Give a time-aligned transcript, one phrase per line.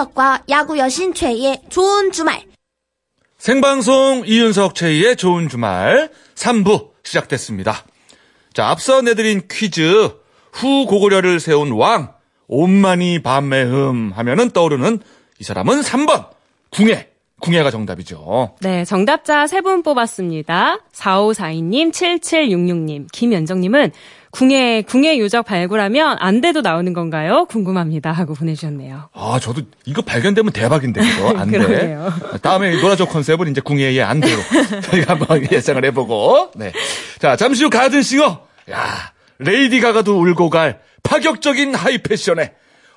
[0.00, 2.42] 이윤석과 야구 여신 최희의 좋은 주말.
[3.38, 7.82] 생방송 이윤석 최희의 좋은 주말 3부 시작됐습니다.
[8.52, 10.10] 자, 앞서 내드린 퀴즈
[10.52, 12.12] 후 고구려를 세운 왕
[12.46, 15.00] 온만이 밤매흠 하면은 떠오르는
[15.38, 16.28] 이 사람은 3번
[16.70, 17.08] 궁예.
[17.40, 18.54] 궁예가 정답이죠.
[18.60, 20.78] 네, 정답자 세 분 뽑았습니다.
[20.94, 23.92] 4542님, 7766님, 김연정님은
[24.40, 27.46] 궁예, 궁예 유적 발굴하면 안 돼도 나오는 건가요?
[27.46, 28.12] 궁금합니다.
[28.12, 29.08] 하고 보내주셨네요.
[29.14, 31.30] 아, 저도 이거 발견되면 대박인데, 이거.
[31.40, 31.96] 안 돼.
[32.42, 34.38] 다음에 노라조 컨셉은 이제 궁예의 안 돼로
[34.90, 36.50] 저희가 한번 예상을 해보고.
[36.54, 36.70] 네.
[37.18, 38.40] 자, 잠시 후 가든싱어.
[38.72, 42.52] 야, 레이디 가가도 울고 갈 파격적인 하이 패션에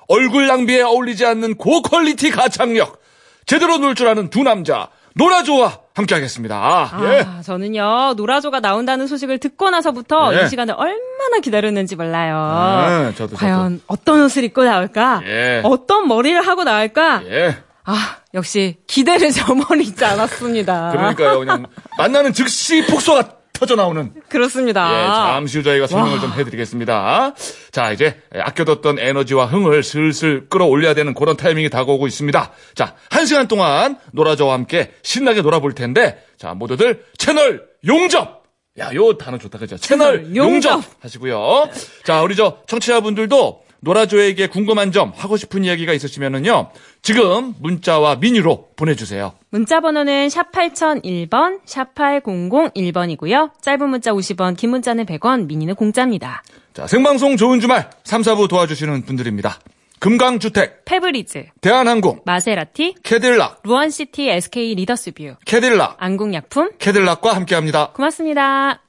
[0.08, 3.00] 얼굴 낭비에 어울리지 않는 고quality 가창력.
[3.46, 4.88] 제대로 놀 줄 아는 두 남자.
[5.14, 6.56] 노라조와 함께 하겠습니다.
[6.56, 7.42] 아, 예.
[7.42, 10.44] 저는요, 노라조가 나온다는 소식을 듣고 나서부터 네.
[10.44, 13.06] 이 시간을 얼마나 기다렸는지 몰라요.
[13.08, 15.22] 네, 저도, 과연 어떤 옷을 입고 나올까?
[15.24, 15.60] 예.
[15.64, 17.22] 어떤 머리를 하고 나올까?
[17.26, 17.56] 예.
[17.84, 20.92] 아, 역시 기대를 저버리지 않았습니다.
[20.92, 21.38] 그러니까요.
[21.40, 21.66] 그냥
[21.98, 24.90] 만나는 즉시 폭소가 터져 나오는 그렇습니다.
[24.90, 27.34] 예, 잠시 후 저희가 설명을 좀 해드리겠습니다.
[27.70, 32.52] 자, 이제 아껴뒀던 에너지와 흥을 슬슬 끌어올려야 되는 그런 타이밍이 다가오고 있습니다.
[32.74, 38.44] 자, 한 시간 동안 노라저와 함께 신나게 놀아볼 텐데, 자, 모두들 채널 용접!
[38.78, 39.76] 야, 요 단어 좋다, 그죠?
[39.76, 40.72] 채널 채널 용접!
[40.72, 40.90] 용접.
[41.00, 41.68] 하시고요.
[42.04, 46.70] 자, 우리 저 청취자분들도 노라조에게 궁금한 점, 하고 싶은 이야기가 있으시면은요,
[47.02, 49.32] 지금 문자와 미니로 보내주세요.
[49.50, 53.52] 문자 번호는 샵 8001번, 샵 8001번이고요.
[53.62, 56.42] 짧은 문자 50원, 긴 문자는 100원, 미니는 공짜입니다.
[56.74, 59.58] 자, 생방송 좋은 주말 3, 4부 도와주시는 분들입니다.
[59.98, 67.92] 금강주택, 페브리즈, 대한항공, 마세라티, 캐딜락, 루원시티 SK 리더스뷰, 캐딜락, 안국약품, 캐딜락과 함께합니다.
[67.92, 68.80] 고맙습니다.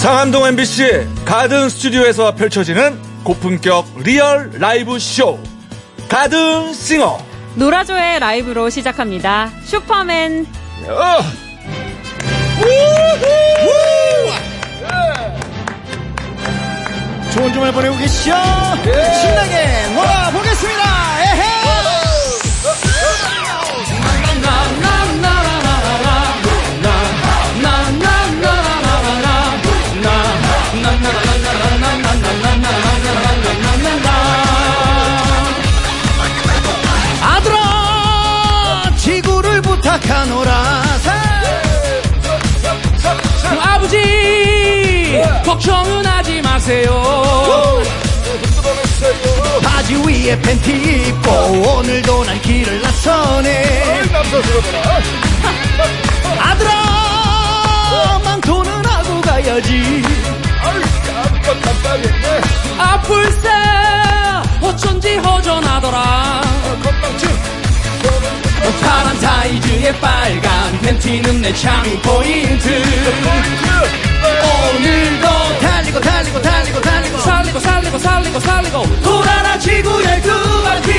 [0.00, 5.38] 상암동 MBC 가든 스튜디오에서 펼쳐지는 고품격 real 라이브 쇼
[6.08, 7.18] 가든 싱어.
[7.56, 9.50] 노라조의 라이브로 시작합니다.
[9.62, 10.46] 슈퍼맨.
[10.88, 11.18] 어.
[17.34, 18.32] 좋은 주말 보내고 계시죠?
[18.82, 20.29] 신나게 놀아
[46.70, 47.82] 하지 마세요!
[49.62, 54.02] 바지 위에 팬티 입고 오늘도 난 길을 나서네.
[56.38, 60.02] 아들아 망토는 하고 가야지.
[62.78, 63.48] 아플세
[64.62, 66.40] 어쩐지 허전하더라.
[68.80, 72.82] 파란 타이즈에 빨간 팬티는 내 창의 포인트
[74.22, 77.18] 오늘도 달리고 달리고 달리고 달리고.
[77.18, 79.02] 살리고 살리고 살리고 살리고.
[79.02, 80.92] 돌아라 지구의 두 바퀴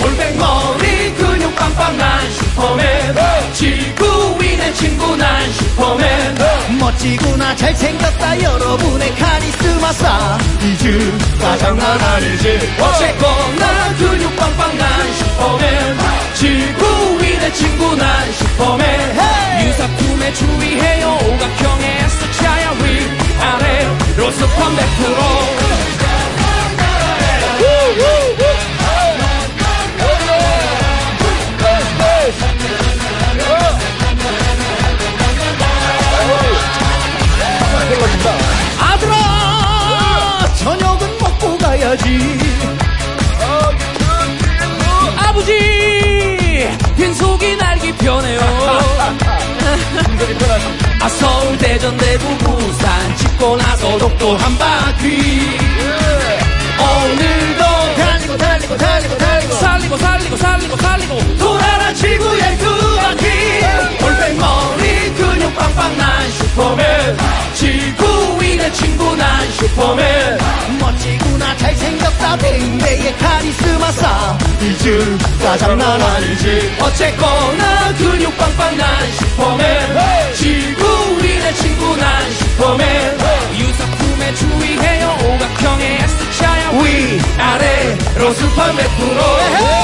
[0.00, 3.14] 골뱅머리 근육 빵빵 난 슈퍼맨.
[3.52, 6.36] 지구 위의 친구 난 슈퍼맨.
[6.78, 12.58] 멋지구나 잘생겼다 여러분의 카리스마 사 이즈가 장난 아니지.
[12.80, 15.98] 어쨌거나 근육 빵빵 난 슈퍼맨.
[16.34, 19.16] 지구 위의 친구 난 슈퍼맨.
[19.66, 21.18] 유사 품에 주의해요.
[21.22, 24.86] 오각형의 S자야 위아래로 스펀 100%
[38.78, 42.38] 아들아 저녁은 먹고 가야지.
[45.18, 48.40] 아버지 빈속이 날기 편해요
[51.00, 55.58] 아 서울 대전 대구 부산 찍고 나서 독도 한 바퀴.
[56.78, 57.64] 오늘도
[57.96, 59.54] 달리고 달리고 달리고 달리고.
[59.54, 61.38] 살리고 살리고 살리고 살리고.
[61.38, 63.26] 돌아라 지구의 두 바퀴.
[64.04, 67.16] 올백 머리 근육 빵빵 난 슈퍼맨.
[67.54, 70.38] 지구 위의 친구 난 슈퍼맨.
[70.80, 76.76] 멋지구나 잘생겼다 뱅뱅의 카리스마 사이즈가 장난 아니지.
[76.80, 80.34] 어쨌거나 근육 빵빵 난 슈퍼맨.
[80.34, 83.18] 지구인의 친구 난 슈퍼맨.
[83.58, 86.70] 유사품에 주의해요 오각형의 S자야.
[86.82, 89.75] 위 아래로 스판 100%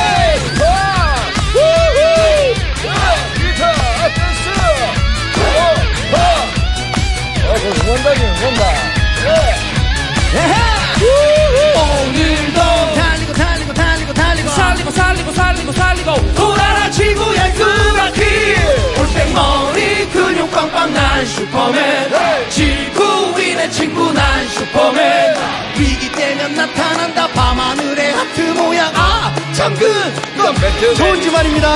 [21.73, 22.51] 슈퍼맨.
[22.51, 25.35] 지구인의 친구 난 슈퍼맨.
[25.79, 27.29] 위기 때면 나타난다.
[27.29, 28.93] 밤하늘의 하트 모양.
[28.95, 29.91] 아 장군
[30.37, 30.55] 넌
[30.95, 31.75] 좋은 주말입니다.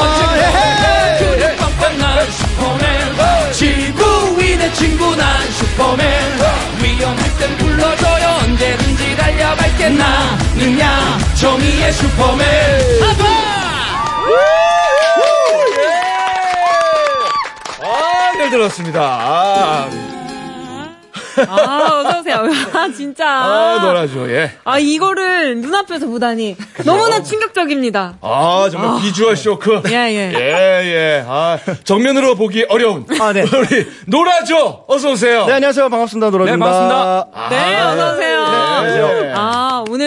[1.19, 3.53] 그래 빵빵 난 슈퍼맨.
[3.53, 6.07] 지구인의 친구 난 슈퍼맨.
[6.83, 8.41] 위험할 땐 불러줘요.
[8.43, 11.19] 언제든지 달려갈게 나느냐.
[11.35, 12.47] 정의의 슈퍼맨.
[13.03, 14.66] 아빠
[18.47, 19.01] 잘 들었습니다.
[19.03, 19.89] 아,
[21.49, 22.45] 아, 어서오세요.
[22.73, 23.27] 아, 진짜.
[23.29, 24.53] 아, 놀아줘, 예.
[24.65, 26.57] 아, 이거를 눈앞에서 보다니.
[26.85, 28.19] 너무나 충격적입니다.
[28.21, 29.83] 아, 정말 비주얼 쇼크.
[29.89, 30.33] 예, 예.
[30.33, 31.25] 예, 예.
[31.27, 33.05] 아, 정면으로 보기 어려운.
[33.21, 33.43] 아, 네.
[33.51, 34.85] 우리, 놀아줘!
[34.87, 35.47] 어서오세요.
[35.47, 37.49] 네 안녕하세요 반갑습니다 노라입니다 네, 반갑습니다.
[37.51, 38.45] 네, 어서오세요.
[38.45, 39.06] 안녕하세요.
[39.06, 39.06] 아,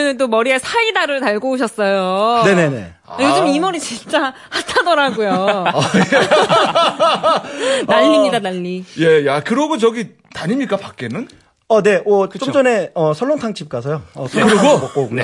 [0.10, 2.44] 오늘은 또 머리에 사이다를 달고 오셨어요.
[2.46, 5.66] 네네네 요즘 이 머리 진짜 핫하더라고요.
[7.88, 8.84] 난리입니다, 난리.
[9.00, 11.28] 예, 야, 그러고 저기 다닙니까, 밖에는?
[11.68, 14.02] 어, 네, 어, 좀 전에, 어, 설렁탕 집 가서요.
[14.16, 14.80] 어, 술 그러고?
[14.80, 15.22] 먹고 오고요.
[15.22, 15.24] 네.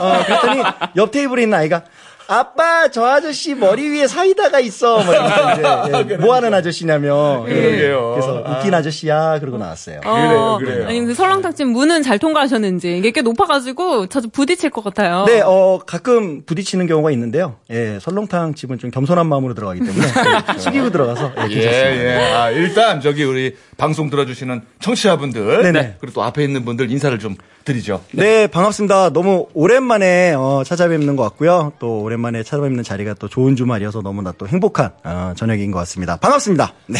[0.00, 0.62] 어, 그랬더니,
[0.96, 1.82] 옆 테이블에 있는 아이가,
[2.30, 5.02] 아빠, 저 아저씨 머리 위에 사이다가 있어.
[5.02, 7.46] 뭐 이제, 예, 뭐 하는 아저씨냐며.
[7.48, 8.10] 예, 그러게요.
[8.10, 9.38] 그래서, 웃긴 아 저씨야.
[9.40, 10.00] 그러고 나왔어요.
[10.04, 10.86] 어, 그래요.
[10.86, 12.98] 아니, 그 설렁탕집 문은 잘 통과하셨는지.
[12.98, 15.24] 이게 꽤 높아가지고 자주 부딪힐 것 같아요.
[15.26, 17.56] 네, 어, 가끔 부딪히는 경우가 있는데요.
[17.70, 22.04] 예, 설렁탕 집은 좀 겸손한 마음으로 들어가기 때문에 예, 숙이고 들어가서 예, 예, 괜찮습니다.
[22.04, 22.32] 예.
[22.34, 25.62] 아, 일단 저기 우리 방송 들어주시는 청취자분들.
[25.62, 25.96] 네네.
[25.98, 27.36] 그리고 또 앞에 있는 분들 인사를 좀
[27.68, 28.00] 드리죠.
[28.12, 29.10] 네, 반갑습니다.
[29.10, 31.72] 너무 오랜만에 어, 찾아뵙는 것 같고요.
[31.78, 36.16] 또 오랜만에 찾아뵙는 자리가 또 좋은 주말이어서 너무나 또 행복한 어, 저녁인 것 같습니다.
[36.16, 36.72] 반갑습니다.
[36.86, 36.98] 네.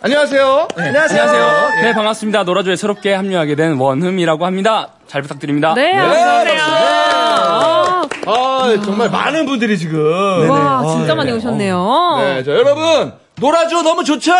[0.00, 0.68] 안녕하세요.
[0.76, 1.22] 안녕하세요.
[1.22, 6.62] 안녕하세요 네 반갑습니다 노라조에 새롭게 합류하게 된 원흠이라고 합니다 잘 부탁드립니다 네, 어서오세요.
[6.62, 10.48] 아, 아, 정말 많은 분들이 지금.
[10.50, 11.14] 와, 아, 진짜 네.
[11.14, 12.16] 많이 오셨네요.
[12.18, 14.32] 네, 자, 여러분, 놀아줘 너무 좋죠?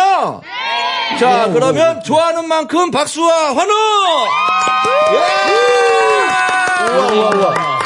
[1.19, 3.73] 자, 그러면 좋아하는 만큼 박수와 환호!
[5.13, 5.68] 예!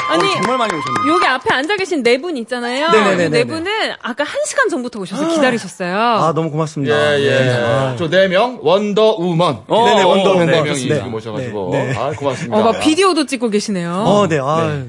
[0.08, 1.14] 아니, 정말 많이 오셨네요.
[1.14, 2.90] 여기 앞에 앉아 계신 네 분 있잖아요.
[2.90, 3.40] 네네네네네.
[3.40, 5.96] 이네 분은 아까 한 시간 전부터 오셔서 기다리셨어요.
[5.98, 7.18] 아, 너무 고맙습니다.
[7.18, 7.30] 예, 예.
[7.30, 7.96] 네.
[7.98, 9.62] 저네 명, 원더우먼.
[9.66, 10.46] 어, 네네, 원더우먼.
[10.46, 10.96] 네 명이 그렇습니다.
[10.96, 11.68] 지금 오셔가지고.
[11.72, 11.98] 네, 네.
[11.98, 12.56] 아, 고맙습니다.
[12.56, 13.90] 어, 막 비디오도 찍고 계시네요.
[13.92, 14.38] 어, 네.
[14.40, 14.84] 아,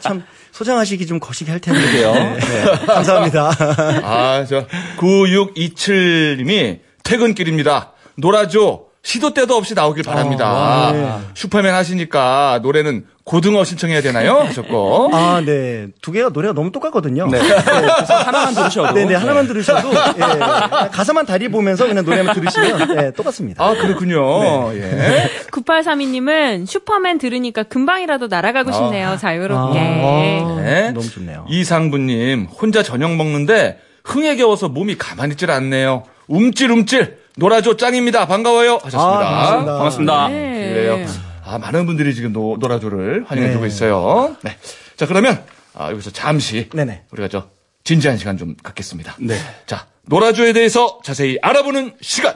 [0.00, 0.22] 참
[0.52, 2.12] 소장하시기 좀 거시기 할 텐데요.
[2.12, 2.64] 네, 네.
[2.86, 3.50] 감사합니다.
[4.04, 4.66] 아, 저,
[4.98, 7.92] 9627님이 퇴근길입니다.
[8.16, 8.80] 놀아줘.
[9.02, 10.52] 시도 때도 없이 나오길 바랍니다.
[10.52, 11.18] 와, 네.
[11.34, 14.36] 슈퍼맨 하시니까 노래는 고등어 신청해야 되나요?
[14.38, 15.10] 하셨고.
[15.12, 15.88] 아, 네.
[16.00, 17.26] 두 개가 노래가 너무 똑같거든요.
[17.26, 17.40] 네.
[18.08, 19.14] 하나만 들으셔도 네, 네.
[19.16, 23.64] 하나만 들으셔도 예, 가사만 다리 보면서 그냥 노래만 들으시면 예, 똑같습니다.
[23.64, 24.72] 아, 그렇군요.
[24.76, 25.28] 예.
[25.50, 29.16] 9832님은 슈퍼맨 들으니까 금방이라도 날아가고 싶네요.
[29.20, 29.78] 자유롭게.
[29.80, 30.92] 아, 네.
[30.92, 31.46] 너무 좋네요.
[31.48, 36.04] 이상부님, 혼자 저녁 먹는데 흥에 겨워서 몸이 가만히 있질 않네요.
[36.28, 37.18] 움찔움찔.
[37.38, 38.28] 놀아줘 짱입니다.
[38.28, 38.74] 반가워요.
[38.84, 39.00] 하셨습니다.
[39.02, 39.72] 아, 반갑습니다.
[39.72, 40.70] 반갑습니다 네.
[40.72, 41.06] 그래요.
[41.46, 43.68] 아, 많은 분들이 지금 노, 놀아줘를 환영해주고 네.
[43.68, 44.36] 있어요.
[44.42, 44.56] 네.
[44.96, 46.68] 자, 그러면, 아, 여기서 잠시.
[46.70, 47.04] 네네.
[47.12, 47.48] 우리가 저,
[47.84, 49.14] 진지한 시간 좀 갖겠습니다.
[49.20, 49.36] 네.
[49.64, 52.34] 자, 놀아줘에 대해서 자세히 알아보는 시간.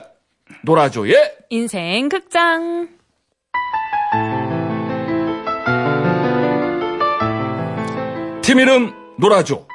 [0.63, 2.89] 놀아줘의 인생 극장.
[8.43, 9.67] 팀 이름 놀아줘.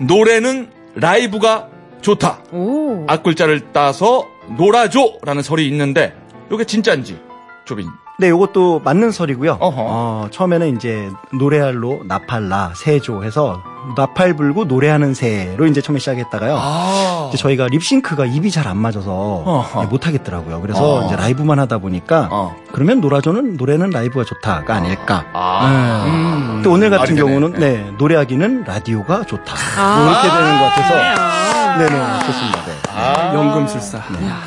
[0.00, 1.68] 노래는 라이브가
[2.00, 2.44] 좋다.
[2.52, 3.04] 오.
[3.08, 6.14] 앞글자를 따서 놀아줘라는 설이 있는데,
[6.52, 7.18] 이게 진짜인지,
[7.64, 7.88] 조빈.
[8.22, 9.56] 네, 이것도 맞는 설이고요.
[9.58, 9.74] 어허.
[9.76, 13.60] 어, 처음에는 이제 노래할로 나팔라 새조 해서
[13.96, 16.56] 나팔 불고 노래하는 새로 이제 처음에 시작했다가요.
[16.56, 17.26] 아.
[17.30, 19.10] 이제 저희가 립싱크가 입이 잘 안 맞아서
[19.44, 19.82] 어허.
[19.82, 20.60] 예, 못 하겠더라고요.
[20.60, 21.06] 그래서 어.
[21.06, 22.54] 이제 라이브만 하다 보니까 어.
[22.70, 25.24] 그러면 놀아줘는 노래는 라이브가 좋다가 아닐까.
[25.32, 26.04] 아.
[26.06, 26.62] 네.
[26.62, 27.16] 또 오늘 같은.
[27.16, 29.52] 경우는 네, 노래하기는 라디오가 좋다.
[29.80, 29.96] 아.
[29.96, 31.76] 뭐 이렇게 되는 것 같아서 아.
[31.78, 32.64] 네네 좋습니다.
[32.66, 32.72] 네.
[32.94, 33.34] 아.
[33.34, 34.00] 연금술사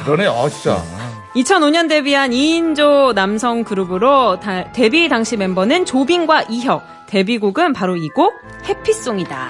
[0.05, 0.77] 그러네, 아, 진짜.
[1.35, 6.83] 2005년 데뷔한 2인조 남성 그룹으로 다- 데뷔 당시 멤버는 조빈과 이혁.
[7.07, 8.33] 데뷔곡은 바로 이 곡
[8.67, 9.49] 해피송이다.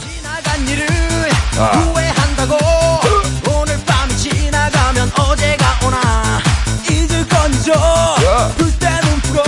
[0.00, 2.56] 지나간 일을 후회한다고.
[3.58, 6.38] 오늘 밤이 지나가면 어제가 오나.
[6.90, 7.72] 잊을 건져
[8.58, 9.42] 불 때는 풀어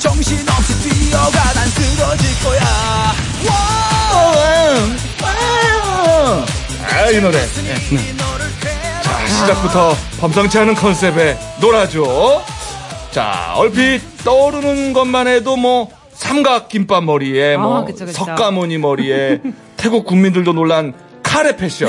[0.00, 3.14] 정신없이 뛰어가 난 쓰러질 거야.
[6.96, 7.38] 아, 이 노래.
[7.38, 8.43] 자,
[9.34, 12.42] 시작부터 범상치 않은 컨셉의 놀아줘.
[13.10, 18.24] 자, 얼핏 떠오르는 것만 해도 뭐, 삼각 김밥 머리에, 뭐, 아, 그쵸, 그쵸.
[18.24, 19.40] 석가모니 머리에,
[19.76, 21.88] 태국 국민들도 놀란 카레 패션,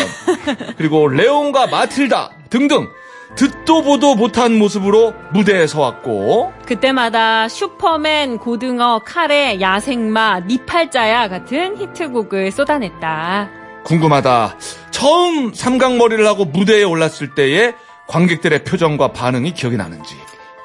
[0.78, 2.88] 그리고 레온과 마틸다 등등,
[3.36, 13.50] 듣도 보도 못한 모습으로 무대에 서왔고, 그때마다 슈퍼맨, 고등어, 카레, 야생마, 니팔자야 같은 히트곡을 쏟아냈다.
[13.84, 14.58] 궁금하다.
[14.96, 17.76] 처음 삼각머리를 하고 무대에 올랐을 때의
[18.08, 20.16] 관객들의 표정과 반응이 기억이 나는지.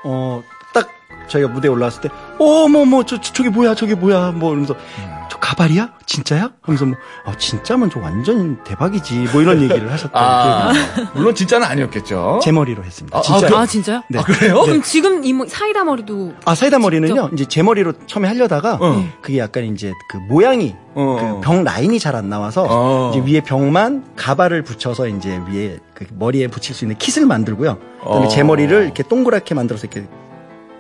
[0.05, 0.89] 어, 딱
[1.27, 2.09] 저희가 무대에 올라왔을 때
[2.39, 5.20] 어머 뭐저 저, 저게 뭐야 저게 뭐야 뭐 이러면서 저
[5.51, 10.73] 가발이야 진짜야 하면서 뭐 아, 진짜면 저 완전 대박이지 뭐 이런 얘기를 하셨던 아.
[11.15, 12.39] 물론 진짜는 아니었겠죠.
[12.43, 13.19] 제 머리로 했습니다.
[13.19, 13.49] 아, 진짜.
[13.49, 14.03] 그- 아 진짜요?
[14.09, 14.19] 네.
[14.19, 14.63] 아, 그래요?
[14.63, 19.05] 그럼 지금 이 뭐, 사이다 머리도 아 사이다 머리는요 이제 제 머리로 처음에 하려다가 어.
[19.21, 21.41] 그게 약간 이제 그 모양이 어.
[21.41, 23.13] 그병 라인이 잘 안 나와서 어.
[23.15, 27.79] 이제 위에 병만 가발을 붙여서 이제 위에 그 머리에 붙일 수 있는 킷을 만들고요.
[28.03, 28.29] 그다음에 어.
[28.29, 30.09] 제 머리를 이렇게 동그랗게 만들어서 이렇게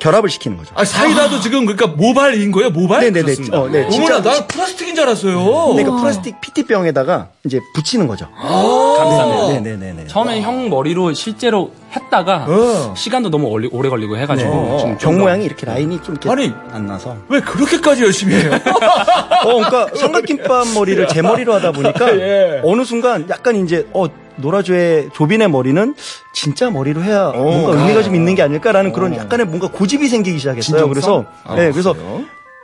[0.00, 0.72] 결합을 시키는 거죠.
[0.74, 3.00] 아, 사이다도 지금 그러니까 모발인 거예요, 모발?
[3.02, 3.22] 네네네.
[3.22, 3.60] 그렇습니다.
[3.60, 5.74] 어, 네, 어머나, 진짜- 난 플라스틱인 줄 알았어요.
[5.74, 8.26] 그러니까 플라스틱 PT병에다가 이제 붙이는 거죠.
[8.34, 9.60] 감사합니다.
[9.60, 10.06] 네네네.
[10.08, 12.94] 처음에 형 머리로 실제로 했다가 어.
[12.96, 14.78] 시간도 너무 얼리- 오래 걸리고 해가지고 네.
[14.78, 16.52] 지금 병좀 모양이 이렇게 라인이 좀 이렇게 아니.
[16.72, 17.16] 안 나서.
[17.28, 18.50] 왜 그렇게까지 열심히 해요?
[19.44, 22.60] 어, 그러니까 삼각김밥 머리를 제 머리로 하다 보니까 예.
[22.64, 24.06] 어느 순간 약간 이제 어
[24.40, 25.94] 노라조의 조빈의 머리는
[26.32, 30.88] 진짜 머리로 해야 뭔가 의미가 좀 있는 게 아닐까라는 그런 약간의 뭔가 고집이 생기기 시작했어요.
[30.88, 31.94] 그래서 아, 네, 그래서?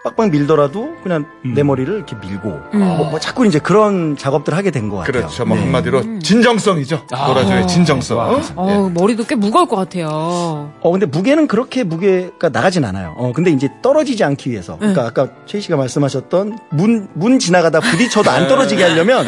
[0.06, 4.88] 빡빡 밀더라도 그냥 내 머리를 이렇게 밀고 뭐, 뭐 자꾸 이제 그런 작업들을 하게 된
[4.88, 5.12] 것 같아요.
[5.12, 5.44] 그렇죠.
[5.44, 5.64] 뭐 네.
[5.64, 7.06] 한마디로 진정성이죠.
[7.10, 8.40] 노라조의 진정성.
[8.54, 10.70] 어, 머리도 꽤 무거울 것 같아요.
[10.80, 13.14] 어 근데 무게는 그렇게 무게가 나가진 않아요.
[13.18, 14.76] 어 근데 이제 떨어지지 않기 위해서.
[14.78, 19.26] 그러니까 아까 최희 씨가 말씀하셨던 문문 지나가다 부딪혀도 안 떨어지게 하려면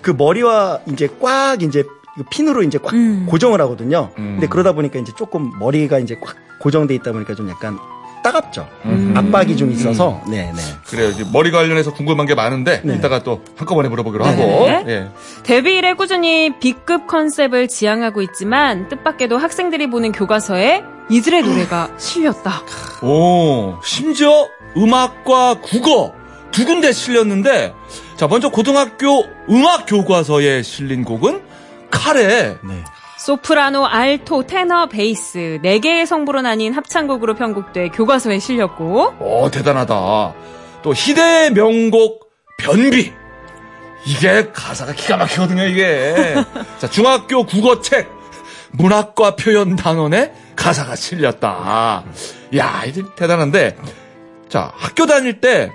[0.00, 1.84] 그 머리와 이제 꽉 이제
[2.16, 2.94] 이거 핀으로 이제 꽉
[3.26, 4.08] 고정을 하거든요.
[4.16, 7.78] 근데 그러다 보니까 이제 조금 머리가 이제 꽉 고정돼 있다 보니까 좀 약간
[8.24, 8.66] 따갑죠.
[9.14, 10.22] 압박이 좀 있어서.
[10.26, 10.62] 네, 네.
[10.88, 11.10] 그래요.
[11.10, 14.42] 이제 머리 관련해서 궁금한 게 많은데 이따가 또 한꺼번에 물어보기로 하고.
[14.66, 14.84] 네.
[14.88, 15.08] 예.
[15.42, 22.62] 데뷔 이래 꾸준히 B급 컨셉을 지향하고 있지만 뜻밖에도 학생들이 보는 교과서에 이들의 노래가 실렸다.
[23.02, 26.14] 오, 심지어 음악과 국어
[26.50, 27.74] 두 군데 실렸는데
[28.16, 31.42] 자, 먼저 고등학교 음악 교과서에 실린 곡은
[31.90, 32.56] 카레.
[32.62, 32.84] 네.
[33.24, 40.34] 소프라노, 알토, 테너, 베이스 4개의 성부로 나뉜 합창곡으로 편곡돼 교과서에 실렸고 오, 대단하다.
[40.82, 42.28] 또 희대의 명곡
[42.58, 43.14] 변비.
[44.06, 46.34] 이게 가사가 기가 막히거든요, 이게.
[46.76, 48.10] 자, 중학교 국어책
[48.72, 52.04] 문학과 표현 단원에 가사가 실렸다.
[52.58, 53.78] 야, 이제 대단한데.
[54.50, 55.70] 자, 학교 다닐 때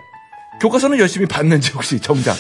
[0.62, 2.38] 교과서는 열심히 봤는지 혹시 정작.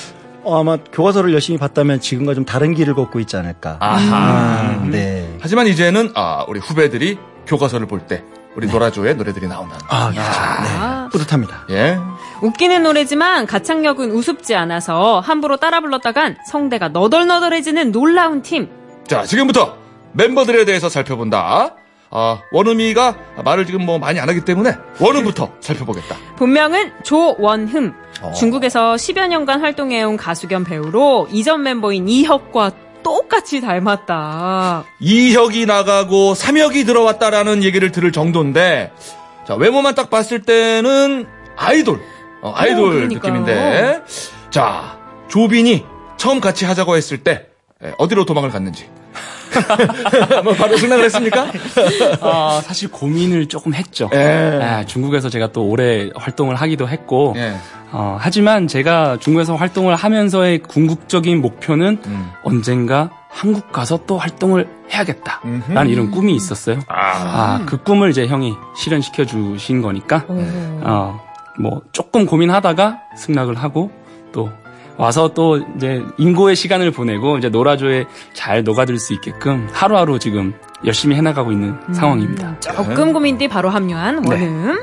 [0.49, 3.77] 어, 아마 교과서를 열심히 봤다면 지금과 좀 다른 길을 걷고 있지 않을까.
[3.79, 4.15] 아하.
[4.15, 5.37] 아, 네.
[5.41, 8.23] 하지만 이제는 아, 우리 후배들이 교과서를 볼 때
[8.55, 9.77] 우리 노라조의 노래들이 나온다.
[9.89, 10.29] 아, 그렇죠.
[10.31, 11.09] 아, 네.
[11.11, 11.65] 뿌듯합니다.
[11.69, 11.99] 예.
[12.41, 18.69] 웃기는 노래지만 가창력은 우습지 않아서 함부로 따라 불렀다간 성대가 너덜너덜해지는 놀라운 팀.
[19.07, 19.77] 자, 지금부터
[20.13, 21.75] 멤버들에 대해서 살펴본다.
[22.11, 23.15] 아, 원음이가
[23.45, 26.15] 말을 지금 뭐 많이 안 하기 때문에 원음부터 살펴보겠다.
[26.37, 27.93] 본명은 조원흠.
[28.37, 32.71] 중국에서 10여 년간 활동해온 가수 겸 배우로 이전 멤버인 이혁과
[33.03, 34.83] 똑같이 닮았다.
[34.99, 38.91] 이혁이 나가고 삼혁이 들어왔다라는 얘기를 들을 정도인데,
[39.47, 41.99] 자, 외모만 딱 봤을 때는 아이돌,
[42.41, 43.33] 어, 아이돌 그러니까요.
[43.33, 44.03] 느낌인데,
[44.49, 44.97] 자,
[45.29, 45.85] 조빈이
[46.17, 47.47] 처음 같이 하자고 했을 때,
[47.81, 48.89] 에, 어디로 도망을 갔는지.
[50.43, 51.51] 뭐 바로 생각을 했습니까?
[52.21, 54.09] 아, 사실 고민을 조금 했죠.
[54.13, 54.59] 예.
[54.61, 57.55] 아, 중국에서 제가 또 오래 활동을 하기도 했고, 예.
[57.91, 62.31] 어, 하지만 제가 중국에서 활동을 하면서의 궁극적인 목표는 음.
[62.43, 65.41] 언젠가 한국 가서 또 활동을 해야겠다.
[65.45, 65.71] 음흠.
[65.71, 66.79] 라는 이런 꿈이 있었어요.
[66.87, 71.19] 아, 그 꿈을 이제 형이 실현시켜 주신 거니까, 어,
[71.59, 73.91] 뭐, 조금 고민하다가 승낙을 하고,
[74.31, 74.49] 또,
[74.99, 80.53] 와서 또 이제 인고의 시간을 보내고 이제 노라조에 잘 녹아들 수 있게끔 하루하루 지금
[80.85, 82.59] 열심히 해나가고 있는 상황입니다.
[82.59, 84.77] 조금 고민 뒤 바로 합류한 원음.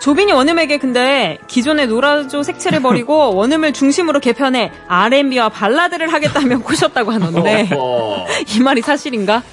[0.00, 7.68] 조빈이 원음에게 근데 기존의 노라조 색채를 버리고 원음을 중심으로 개편해 R&B와 발라드를 하겠다며 꼬셨다고 하는데
[8.56, 9.44] 이 말이 사실인가?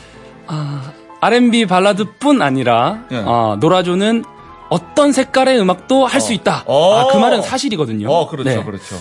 [1.22, 3.18] R&B 발라드뿐 아니라 예.
[3.18, 4.26] 어, 노라조는
[4.70, 6.64] 어떤 색깔의 음악도 할수 있다.
[6.66, 6.96] 어.
[6.96, 8.10] 아, 그 말은 사실이거든요.
[8.10, 8.64] 어, 그렇죠, 네.
[8.64, 8.96] 그렇죠.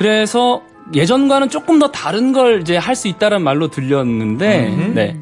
[0.00, 0.62] 그래서
[0.94, 5.16] 예전과는 조금 더 다른 걸 이제 할 수 있다는 말로 들렸는데, 네.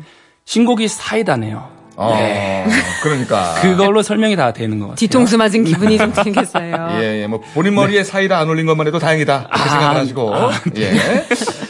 [0.44, 1.68] 신곡이 사이다네요.
[1.97, 2.16] 어,
[3.02, 3.54] 그러니까.
[3.61, 4.97] 그걸로 설명이 다 되는 것 같아요.
[4.97, 6.90] 뒤통수 맞은 기분이 좀 들겠어요.
[7.02, 9.49] 예, 예, 뭐, 본인 머리에 사이다 안 올린 것만 해도 다행이다.
[9.52, 10.32] 그렇게 생각을 하시고.
[10.76, 10.94] 예.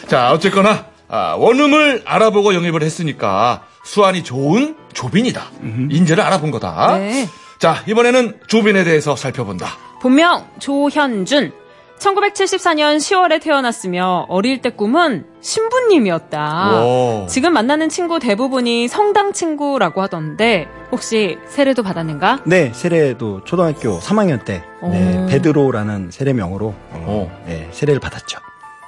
[0.07, 5.43] 자, 어쨌거나, 아, 원음을 알아보고 영입을 했으니까, 수완이 좋은 조빈이다.
[5.91, 6.99] 인재를 알아본 거다.
[6.99, 7.27] 네.
[7.59, 9.67] 자, 이번에는 조빈에 대해서 살펴본다.
[10.03, 11.53] 본명 조현준.
[11.99, 16.83] 1974년 10월에 태어났으며 어릴 때 꿈은 신부님이었다.
[16.85, 17.27] 오.
[17.29, 22.41] 지금 만나는 친구 대부분이 성당 친구라고 하던데 혹시 세례도 받았는가?
[22.45, 25.27] 네, 세례도 초등학교 3학년 때 네, 오.
[25.27, 27.43] 베드로라는 세례명으로 어, 어.
[27.47, 28.39] 네, 세례를 받았죠.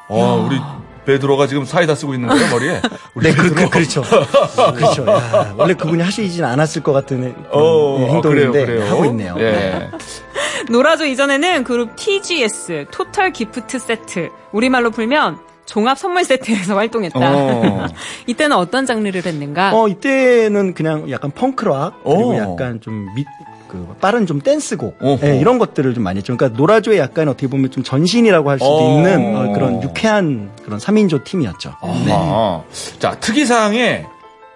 [0.09, 0.61] 어, 우리
[1.07, 2.81] 베드로가 지금 사이다 쓰고 있는 거예요, 머리에?
[3.15, 3.71] 우리 네, 그, 베드로.
[3.71, 4.03] 그, 그렇죠.
[4.77, 5.07] 그렇죠.
[5.07, 8.91] 야, 원래 그분이 하시진 않았을 것 같은 그런, 어, 예, 행동인데 그래요, 그래요.
[8.91, 9.35] 하고 있네요.
[9.39, 9.91] 예.
[10.71, 17.19] 노라조 이전에는 그룹 TGS Total Gift Set 우리말로 풀면 종합 선물 세트에서 활동했다.
[17.21, 17.87] 어.
[18.27, 19.73] 이때는 어떤 장르를 했는가?
[19.75, 22.37] 어, 이때는 그냥 약간 펑크락, 그리고 오.
[22.37, 23.25] 약간 좀 미,
[23.69, 24.99] 그, 빠른 좀 댄스곡.
[25.23, 26.37] 예, 이런 것들을 좀 많이 했죠.
[26.37, 28.99] 그러니까 노라조의 약간 어떻게 보면 좀 전신이라고 할 수도 오.
[28.99, 31.73] 있는 어, 그런 유쾌한 그런 3인조 팀이었죠.
[32.05, 32.13] 네.
[32.99, 34.07] 자, 특이사항에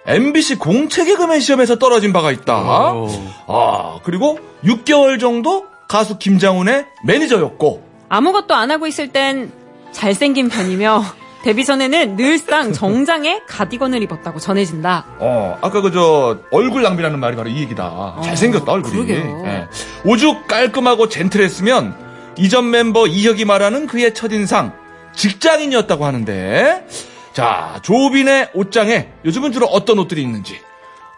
[0.07, 2.93] MBC 공채 개그맨 시험에서 떨어진 바가 있다.
[2.93, 3.09] 오.
[3.47, 7.83] 아, 그리고 6개월 정도 가수 김장훈의 매니저였고.
[8.09, 9.53] 아무것도 안 하고 있을 땐
[9.93, 11.05] 잘생긴 편이며
[11.45, 15.05] 데뷔 전에는 늘상 정장에 가디건을 입었다고 전해진다.
[15.19, 18.17] 어, 아까 그저 얼굴 낭비라는 말이 바로 이 얘기다.
[18.25, 19.11] 잘생겼다 얼굴이.
[19.11, 19.67] 예.
[20.07, 24.73] 오죽 깔끔하고 젠틀했으면 이전 멤버 이혁이 말하는 그의 첫인상
[25.15, 26.87] 직장인이었다고 하는데.
[27.35, 30.61] 자, 조빈의 옷장에 요즘은 주로 어떤 옷들이 있는지.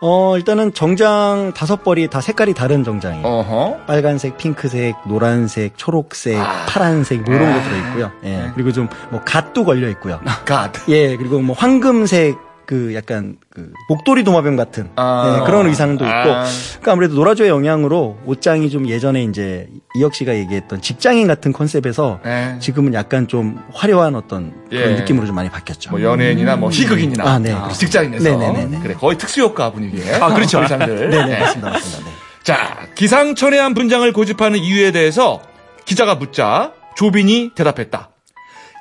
[0.00, 3.26] 어, 일단은 정장 다섯 벌이 다 색깔이 다른 정장이에요.
[3.26, 3.76] 어허.
[3.86, 6.38] 빨간색, 핑크색, 노란색, 초록색,
[6.68, 8.12] 파란색 뭐 이런 거 들어있고요.
[8.24, 8.50] 예.
[8.54, 10.20] 그리고 좀 뭐 갓도 걸려 있고요.
[10.44, 10.72] 갓.
[10.88, 15.38] 예, 그리고 뭐 황금색 그 약간 그 목도리 도마뱀 같은 아.
[15.40, 16.14] 예, 그런 의상도 있고.
[16.14, 16.44] 아.
[16.44, 22.56] 그러니까 아무래도 노라조의 영향으로 옷장이 좀 예전에 이제 이혁 씨가 얘기했던 직장인 같은 컨셉에서 네.
[22.60, 24.94] 지금은 약간 좀 화려한 어떤 그런 예.
[24.96, 25.92] 느낌으로 좀 많이 바뀌었죠.
[25.92, 27.54] 뭐 연예인이나 뭐 희극인이나 아, 네.
[27.72, 28.80] 직장인에서 네네네네.
[28.80, 30.60] 그래 거의 특수효과 분위기에 아, 그렇죠.
[30.62, 31.10] 의상들.
[31.10, 31.38] 네네, 네.
[31.38, 31.70] 맞습니다.
[31.70, 32.10] 맞습니다.
[32.10, 32.16] 네.
[32.42, 35.40] 자 기상천외 한 분장을 고집하는 이유에 대해서
[35.84, 38.10] 기자가 묻자 조빈이 대답했다.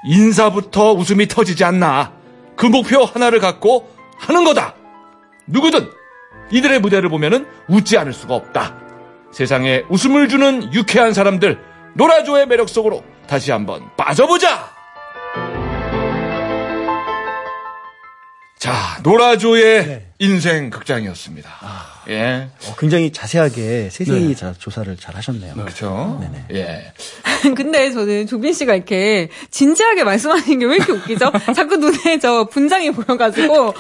[0.08, 2.12] 인사부터 웃음이 터지지 않나.
[2.56, 4.76] 그 목표 하나를 갖고 하는 거다.
[5.48, 5.90] 누구든
[6.52, 8.76] 이들의 무대를 보면은 웃지 않을 수가 없다.
[9.32, 11.60] 세상에 웃음을 주는 유쾌한 사람들
[11.96, 14.74] 노라조의 매력 속으로 다시 한번 빠져보자.
[18.58, 20.05] 자, 노라조의 네.
[20.26, 21.50] 인생 극장이었습니다.
[22.10, 22.48] 예.
[22.68, 25.54] 어, 굉장히 자세하게 세세히 자- 조사를 잘 하셨네요.
[25.56, 26.20] 그렇죠.
[26.22, 26.46] 네네.
[26.62, 26.94] 예.
[27.56, 31.32] 근데 저는 조빈 씨가 이렇게 진지하게 말씀하시는 게 왜 이렇게 웃기죠?
[31.56, 33.74] 자꾸 눈에 저 분장이 보여가지고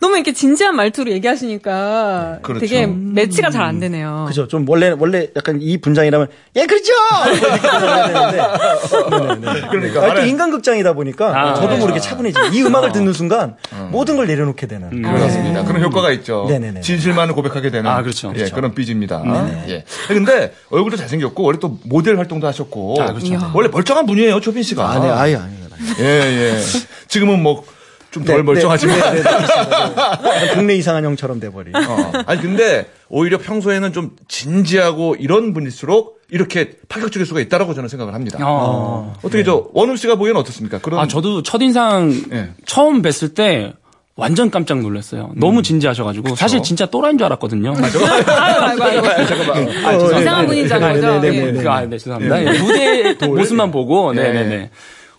[0.00, 2.60] 너무 이렇게 진지한 말투로 얘기하시니까 그렇죠.
[2.60, 4.26] 되게 매치가 잘 안 되네요.
[4.28, 4.46] 그죠.
[4.48, 6.92] 좀 원래 원래 약간 이 분장이라면 예 그렇죠.
[7.32, 9.36] 이렇게 해야 되는데.
[9.40, 9.68] 네네네.
[9.70, 11.78] 그러니까 아, 또 말은- 인간 극장이다 보니까 아, 저도 네.
[11.78, 12.38] 모르게 차분해지.
[12.52, 13.56] 이 음악을 듣는 순간
[13.90, 15.02] 모든 걸 내려놓게 되는.
[15.02, 15.64] 그렇습니다.
[15.64, 16.46] 그런 효과가 있죠.
[16.48, 16.80] 네네네.
[16.80, 18.28] 진실만을 고백하게 되는 아, 그렇죠.
[18.30, 18.54] 예, 그렇죠.
[18.54, 19.22] 그런 삐집니다.
[19.68, 19.84] 예.
[20.08, 23.50] 근데 얼굴도 잘생겼고 원래 또 모델 활동도 하셨고 아, 그렇죠.
[23.54, 24.90] 원래 멀쩡한 분이에요, 조빈 씨가.
[24.90, 25.66] 아, 네, 아예 아니에요.
[25.98, 26.60] 예, 예.
[27.08, 27.64] 지금은 뭐
[28.10, 30.62] 좀덜 멀쩡하지만 네, 네, 네, 알겠습니다.
[30.62, 30.74] 네.
[30.76, 31.74] 이상한 형처럼 돼버린.
[31.76, 32.12] 어.
[32.26, 38.38] 아니 근데 오히려 평소에는 좀 진지하고 이런 분일수록 이렇게 파격적일 수가 있다라고 저는 생각을 합니다.
[38.42, 39.14] 어.
[39.18, 40.78] 어떻게 저 원우 씨가 보기에는 어떻습니까?
[40.78, 42.50] 그런 아, 저도 첫 인상 예.
[42.64, 43.74] 처음 뵀을 때
[44.16, 45.30] 완전 깜짝 놀랐어요.
[45.36, 46.36] 너무 진지하셔가지고.
[46.36, 47.74] 사실 진짜 또라이인 줄 알았거든요.
[47.76, 49.26] 아이고, 아이고, 아이고.
[49.26, 49.68] 잠깐만.
[49.68, 50.18] 죄송합니다.
[50.18, 51.00] 이상한 분인 줄 알고.
[51.00, 51.52] 네, 네, 네, 예.
[51.52, 51.62] 네.
[51.62, 52.40] 그, 아, 네, 죄송합니다.
[52.42, 54.22] 예, 무대 모습만 보고, 예.
[54.22, 54.70] 네네 네.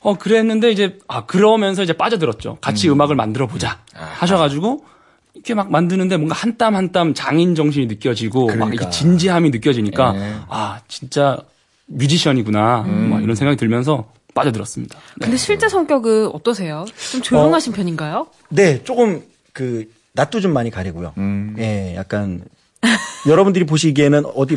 [0.02, 2.58] 어, 그랬는데 이제, 아, 그러면서 이제 빠져들었죠.
[2.60, 3.00] 같이 음.
[3.00, 3.78] 악을 만들어 보자.
[3.94, 4.84] 하셔가지고,
[5.36, 8.86] 이렇게 막 만드는데 뭔가 한 땀 한 땀 장인 정신이 느껴지고, 막 그러니까.
[8.86, 10.34] 이게 진지함이 느껴지니까, 예.
[10.50, 11.38] 아, 진짜
[11.86, 12.84] 뮤지션이구나.
[12.88, 14.06] 막 이런 생각이 들면서
[14.38, 14.98] 빠져들었습니다.
[15.18, 15.26] 네.
[15.26, 16.86] 근데 실제 성격은 어떠세요?
[17.12, 18.28] 좀 조용하신 편인가요?
[18.50, 19.22] 네, 조금
[19.54, 21.14] 그 낯도 좀 많이 가리고요.
[21.18, 21.56] 음.
[21.60, 22.42] 예, 약간
[23.28, 24.56] 여러분들이 보시기에는 어디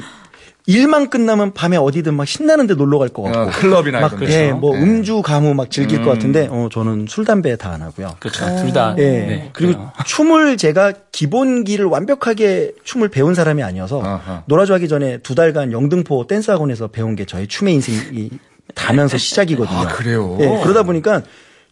[0.66, 3.40] 일만 끝나면 밤에 어디든 막 신나는데 놀러 갈 것 같고.
[3.40, 4.52] 어, 클럽이나 막 이런 예.
[4.52, 4.82] 뭐 예.
[4.82, 8.14] 음주 가무 막 즐길 것 같은데 어 저는 술 담배 다 안 하고요.
[8.20, 8.44] 그렇죠.
[8.62, 8.94] 둘 다.
[8.98, 9.02] 예.
[9.02, 9.92] 네, 그리고 그래요.
[10.06, 14.42] 춤을 제가 기본기를 완벽하게 춤을 배운 사람이 아니어서 아하.
[14.46, 18.30] 노라조 하기 전에 두 달간 영등포 댄스 학원에서 배운 게 저의 춤의 인생이
[18.74, 19.78] 다면서 시작이거든요.
[19.78, 20.36] 아, 그래요?
[20.40, 21.22] 예, 그러다 보니까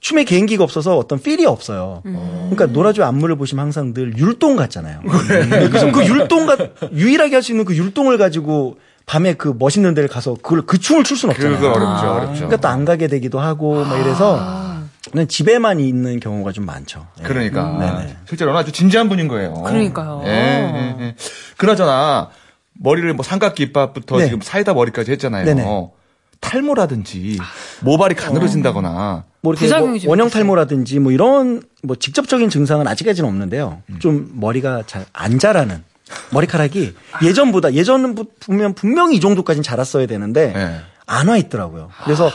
[0.01, 2.03] 춤에 개인기가 없어서 어떤 필이 없어요.
[2.05, 5.01] 그러니까 노라조 안무를 보시면 항상 늘 율동 같잖아요.
[5.51, 6.59] 네, 그래서 그 율동 같
[6.93, 11.03] 유일하게 할 수 있는 그 율동을 가지고 밤에 그 멋있는 데를 가서 그걸 그 춤을
[11.03, 11.57] 출 수는 없잖아요.
[11.59, 12.35] 그거 어렵죠, 어렵죠.
[12.35, 14.69] 그러니까 또 안 가게 되기도 하고 막 이래서
[15.11, 17.07] 그냥 집에만 있는 경우가 좀 많죠.
[17.21, 17.23] 예.
[17.25, 18.17] 그러니까 네네.
[18.29, 19.55] 실제로는 아주 진지한 분인 거예요.
[19.55, 20.23] 그러니까요.
[20.27, 21.15] 예, 예, 예.
[21.57, 22.29] 그나저나
[22.75, 24.27] 머리를 뭐 삼각김밥부터 네.
[24.27, 25.45] 지금 사이다 머리까지 했잖아요.
[25.47, 25.65] 네네.
[26.41, 27.39] 탈모라든지
[27.83, 30.31] 모발이 가늘어진다거나 뭐 이렇게 뭐좀 원형.
[30.31, 33.83] 탈모라든지 뭐 이런 뭐 직접적인 증상은 아직까지는 없는데요.
[33.91, 33.99] 음.
[33.99, 35.83] 좀 머리가 잘 안 자라는
[36.33, 40.81] 머리카락이 예전보다 예전은 부- 보면 분명히 이 정도까지는 자랐어야 되는데 네.
[41.07, 41.91] 안와 있더라고요.
[42.05, 42.31] 그래서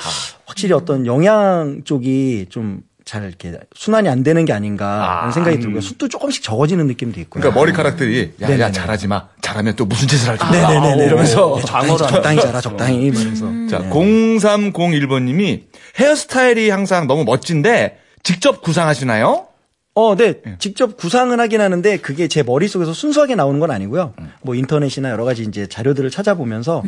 [0.45, 5.81] 확실히 어떤 영양 쪽이 좀 잘 이렇게 순환이 안 되는 게 아닌가 하는 생각이 들고요.
[5.81, 7.41] 숱도 조금씩 적어지는 느낌도 있고요.
[7.41, 8.71] 그러니까 머리카락들이 야, 야 네네네.
[8.71, 9.27] 잘하지 마.
[9.41, 10.45] 잘하면 또 무슨 짓을 할지.
[10.45, 10.95] 몰라.
[10.95, 15.63] 이러면서 장어를 적당히 자라 적당히 이러면서 자, 0301번님이
[15.99, 19.47] 헤어스타일이 항상 너무 멋진데 직접 구상하시나요?
[19.95, 20.41] 어, 네.
[20.58, 24.13] 직접 구상은 하긴 하는데 그게 제 머릿속에서 순수하게 나오는 건 아니고요.
[24.41, 26.82] 뭐 인터넷이나 여러 가지 이제 자료들을 찾아보면서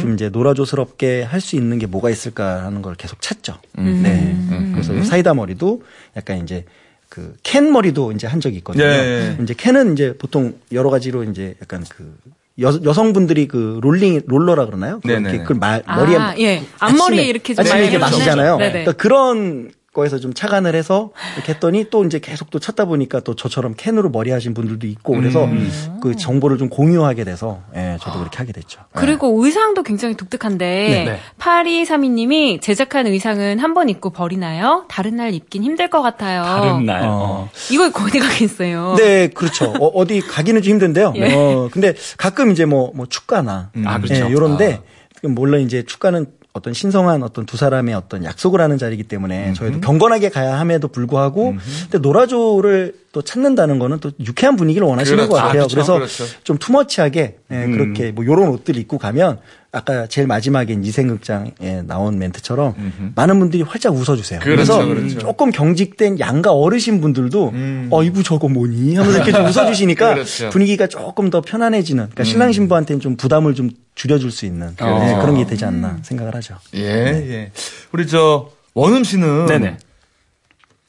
[0.00, 3.56] 좀 이제 노라조스럽게 할 수 있는 게 뭐가 있을까 하는 걸 계속 찾죠.
[3.76, 4.36] 네.
[4.72, 5.82] 그래서 사이다 머리도
[6.16, 6.64] 약간 이제
[7.08, 8.84] 그 캔 머리도 이제 한 적이 있거든요.
[8.84, 9.36] 예.
[9.42, 12.16] 이제 캔은 이제 보통 여러 가지로 이제 약간 그
[12.60, 15.00] 여, 여성분들이 그 롤링 롤러라 그러나요?
[15.04, 15.22] 네네네.
[15.30, 16.62] 그렇게 그걸 말, 아, 머리에 예.
[16.78, 18.56] 앞머리에 아침에- 이렇게 좀 아침에 이렇게 마시잖아요.
[18.58, 18.70] 네네.
[18.70, 23.34] 그러니까 그런 거에서 좀 착안을 해서 이렇게 했더니 또 이제 계속 또 찾다 보니까 또
[23.34, 25.98] 저처럼 캔으로 머리 하신 분들도 있고 그래서 음.
[26.02, 28.80] 그 정보를 좀 공유하게 돼서 예, 저도 그렇게 하게 됐죠.
[28.92, 31.18] 그리고 의상도 굉장히 독특한데 네.
[31.38, 34.84] 8232님이 제작한 의상은 한 번 입고 버리나요?
[34.88, 36.42] 다른 날 입긴 힘들 것 같아요.
[36.42, 37.02] 다른 날.
[37.04, 37.08] 어.
[37.10, 37.50] 어.
[37.70, 38.96] 이거 어디 가겠어요?
[38.98, 39.72] 네, 그렇죠.
[39.80, 41.14] 어, 디 가기는 좀 힘든데요.
[41.16, 41.32] 예.
[41.34, 43.70] 어, 근데 가끔 이제 뭐, 뭐 축가나.
[43.86, 44.30] 아, 그렇죠.
[44.30, 44.80] 요런데,
[45.22, 50.28] 물론 이제 축가는 어떤 신성한 어떤 두 사람의 어떤 약속을 하는 자리이기 때문에 저희도 경건하게
[50.28, 51.54] 가야 함에도 불구하고
[51.90, 55.30] 근데 노라조를 또 찾는다는 거는 또 유쾌한 분위기를 원하시는 그렇죠.
[55.30, 55.50] 것 같아요.
[55.50, 55.74] 아, 그렇죠.
[55.74, 56.24] 그래서 그렇죠.
[56.44, 59.38] 좀 투머치하게 예, 그렇게 뭐 요런 옷들 입고 가면
[59.70, 64.40] 아까 제일 마지막에 이생극장에 나온 멘트처럼 많은 분들이 활짝 웃어주세요.
[64.40, 65.18] 그렇죠, 그래서 그렇죠.
[65.18, 67.52] 조금 경직된 양가 어르신 분들도
[67.90, 70.48] 어 이부 저거 뭐니 하면서 이렇게 좀 웃어주시니까 그렇죠.
[70.48, 75.20] 분위기가 조금 더 편안해지는 그러니까 신랑 신부한테는 좀 부담을 좀 줄여줄 수 있는 네, 그렇죠.
[75.20, 76.56] 그런 게 되지 않나 생각을 하죠.
[76.76, 77.52] 예, 예.
[77.92, 79.76] 우리 저 원음 씨는 네네.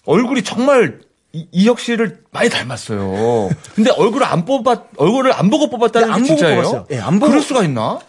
[0.05, 0.99] 얼굴이 정말
[1.33, 3.49] 이, 이혁 씨를 많이 닮았어요.
[3.75, 6.61] 근데 얼굴을 안 뽑았 얼굴을 안 보고 뽑았다는 네, 게안 보고 진짜예요?
[6.61, 6.85] 뽑았어요.
[6.91, 7.99] 예, 안 보고- 그럴 수가 있나?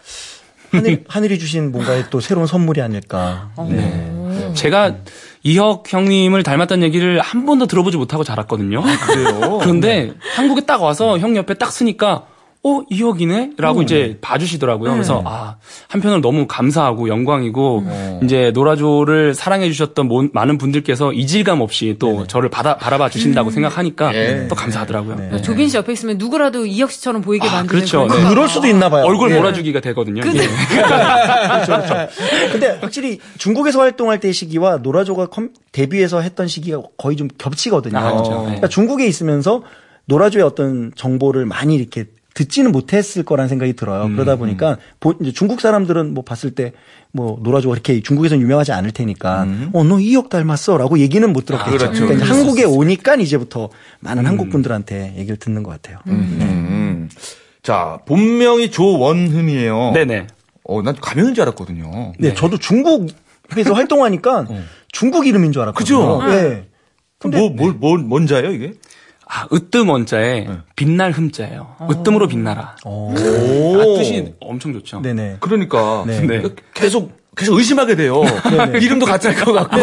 [0.71, 3.51] 하늘, 하늘이 주신 뭔가의 또 새로운 선물이 아닐까.
[3.69, 4.53] 네.
[4.55, 4.97] 제가
[5.45, 8.83] 이혁 형님을 닮았다는 얘기를 한 번도 들어보지 못하고 자랐거든요.
[8.83, 9.59] 그래요.
[9.61, 12.27] 그런데 한국에 딱 와서 형 옆에 딱 쓰니까
[12.67, 13.51] 어 이혁이네?
[13.59, 14.91] 라고 이제 봐주시더라고요.
[14.93, 15.57] 그래서 아
[15.89, 17.85] 한편으로 너무 감사하고 영광이고
[18.23, 24.15] 이제 노라조를 사랑해 주셨던 모- 많은 분들께서 이질감 없이 또 저를 받아, 바라봐 주신다고 생각하니까
[24.15, 24.47] 예.
[24.49, 25.17] 또 감사하더라고요.
[25.17, 25.43] 네.
[25.43, 28.07] 조빈 씨 옆에 있으면 누구라도 이혁 씨처럼 보이게 만드는 그렇죠.
[28.07, 28.29] 네.
[28.31, 29.05] 그럴 수도 있나 봐요.
[29.05, 29.37] 얼굴 네.
[29.37, 30.23] 몰아주기가 되거든요.
[30.25, 30.31] 예.
[32.51, 37.99] 근데 확실히 중국에서 활동할 때 시기와 노라조가 컴- 데뷔해서 했던 시기가 거의 좀 겹치거든요.
[37.99, 38.31] 아, 그렇죠.
[38.31, 38.45] 네.
[38.47, 39.63] 그러니까 중국에 있으면서
[40.07, 44.05] 노라조의 어떤 정보를 많이 이렇게 듣지는 못했을 거란 생각이 들어요.
[44.07, 48.91] 음, 그러다 보니까 보- 이제 중국 사람들은 뭐 봤을 때뭐 노라조가 이렇게 중국에서는 유명하지 않을
[48.91, 51.71] 테니까 어너 이혁 닮았어라고 얘기는 못 들었겠죠.
[51.71, 51.75] 음.
[51.75, 52.07] 아, 그렇죠.
[52.07, 53.71] 그러니까 한국에 오니까 이제부터
[54.01, 55.99] 많은 한국 분들한테 얘기를 듣는 것 같아요.
[56.09, 57.09] 음.
[57.63, 59.93] 자, 본명이 조원흠이에요.
[59.95, 60.27] 네네.
[60.65, 62.13] 어, 난 가명인 줄 알았거든요.
[62.19, 64.47] 네, 저도 중국에서 활동하니까
[64.93, 65.99] 중국 이름인 줄 알았거든요.
[65.99, 66.19] 어.
[66.19, 66.31] 그죠?
[66.35, 66.67] 네.
[67.19, 68.75] 근데 뭐, 뭐, 뭐, 뭔자예요, 이게?
[69.27, 71.77] 아, 으뜸 원자에 빛날 흠자예요.
[71.91, 72.77] 으뜸으로 빛나라.
[72.85, 73.13] 오.
[73.15, 75.01] 아, 뜻이 엄청 좋죠.
[75.01, 75.37] 네네.
[75.41, 76.05] 그러니까.
[76.07, 76.21] 네.
[76.21, 76.43] 네.
[76.75, 78.23] 계속, 계속 의심하게 돼요.
[78.81, 79.77] 이름도 가짜일 것 같고,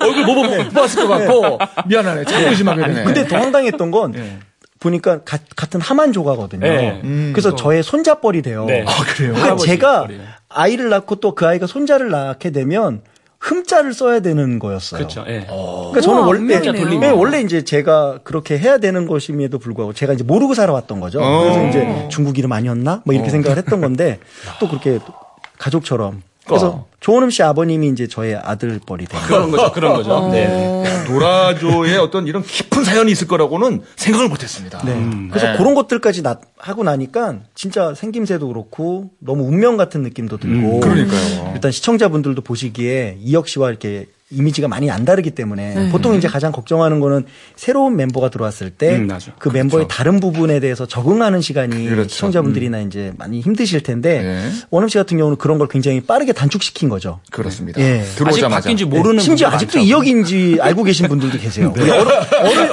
[0.00, 2.24] 얼굴 뭐 뽑았을 것 같고, 미안하네.
[2.24, 3.04] 자꾸 의심하게 되네.
[3.04, 4.38] 근데 더 황당했던 건 네.
[4.80, 6.60] 보니까 가- 같은 하만 조가거든요.
[6.60, 7.00] 네.
[7.32, 8.64] 그래서 저의 손자뻘이 돼요.
[8.66, 8.84] 네.
[8.86, 9.32] 아, 그래요?
[9.34, 10.06] 그러니까 제가.
[10.48, 13.00] 아이를 낳고 또 그 아이가 손자를 낳게 되면
[13.38, 14.98] 흠자를 써야 되는 거였어요.
[14.98, 15.24] 그렇죠.
[15.28, 15.46] 예.
[15.46, 16.60] 그러니까 저는 우와, 원래.
[16.60, 21.20] 네, 원래 이제 제가 그렇게 해야 되는 것임에도 불구하고 제가 이제 모르고 살아왔던 거죠.
[21.22, 21.42] 어.
[21.42, 23.02] 그래서 이제 중국 이름 아니었나?
[23.04, 24.18] 뭐 이렇게 생각을 했던 건데
[24.60, 25.12] 또 그렇게 또
[25.58, 26.22] 가족처럼.
[26.46, 26.86] 그래서 어.
[27.00, 29.20] 조원음 씨 아버님이 이제 저의 아들뻘이 된.
[29.26, 29.72] 그런 거죠.
[29.72, 30.28] 그런 거죠.
[30.30, 30.82] 네.
[31.06, 34.82] 도라조의 어떤 이런 깊은 사연이 있을 거라고는 생각을 못 했습니다.
[34.84, 35.28] 네.
[35.30, 35.56] 그래서 네.
[35.56, 40.80] 그런 것들까지 나, 하고 나니까 진짜 생김새도 그렇고 너무 운명 같은 느낌도 들고.
[40.80, 41.52] 그러니까요.
[41.54, 45.88] 일단 시청자분들도 보시기에 이혁 씨와 이렇게 이미지가 많이 안 다르기 때문에 네.
[45.90, 49.08] 보통 이제 가장 걱정하는 거는 새로운 멤버가 들어왔을 때 음.
[49.38, 52.08] 그 멤버의 다른 부분에 대해서 적응하는 시간이 그렇죠.
[52.08, 54.50] 시청자분들이나 이제 많이 힘드실 텐데 네.
[54.70, 57.20] 원음 씨 같은 경우는 그런 걸 굉장히 빠르게 단축시킨 거죠.
[57.30, 57.80] 그렇습니다.
[57.80, 58.00] 예.
[58.00, 58.62] 아직 들어오자마자.
[58.62, 59.88] 바뀐지 모르는 심지어 분들 아직도 많죠.
[59.88, 61.72] 이혁인지 알고 계신 분들도 계세요.
[61.76, 62.10] 우리 어르,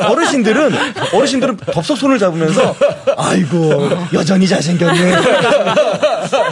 [0.10, 0.72] 어르, 신들은
[1.13, 2.76] 어르신들은 덥석 손을 잡으면서
[3.16, 5.12] 아이고 여전히 잘생겼네.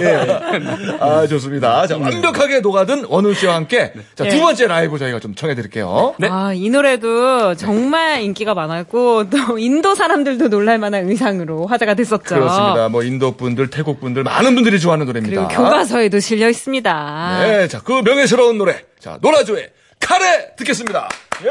[0.02, 0.98] 예.
[1.00, 1.88] 아, 좋습니다.
[1.88, 4.40] 자, 완벽하게 녹아든 원우 씨와 함께 자, 두 네.
[4.40, 6.15] 번째 라이브 저희가 좀 청해드릴게요.
[6.30, 12.36] 아, 이 노래도 정말 인기가 많았고 또 인도 사람들도 놀랄 만한 의상으로 화제가 됐었죠.
[12.36, 12.89] 그렇습니다.
[12.89, 15.47] 뭐 인도 분들, 태국 분들 많은 분들이 좋아하는 노래입니다.
[15.47, 17.39] 그리고 교과서에도 실려 있습니다.
[17.41, 18.82] 네, 자, 그 명예스러운 노래.
[18.99, 21.10] 자, 노라조의 카레 듣겠습니다.
[21.43, 21.49] 예.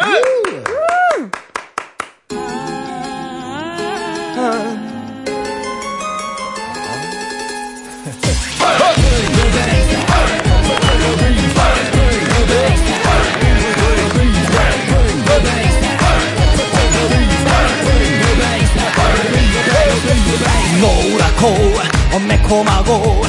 [21.46, 23.22] 어, 매콤하고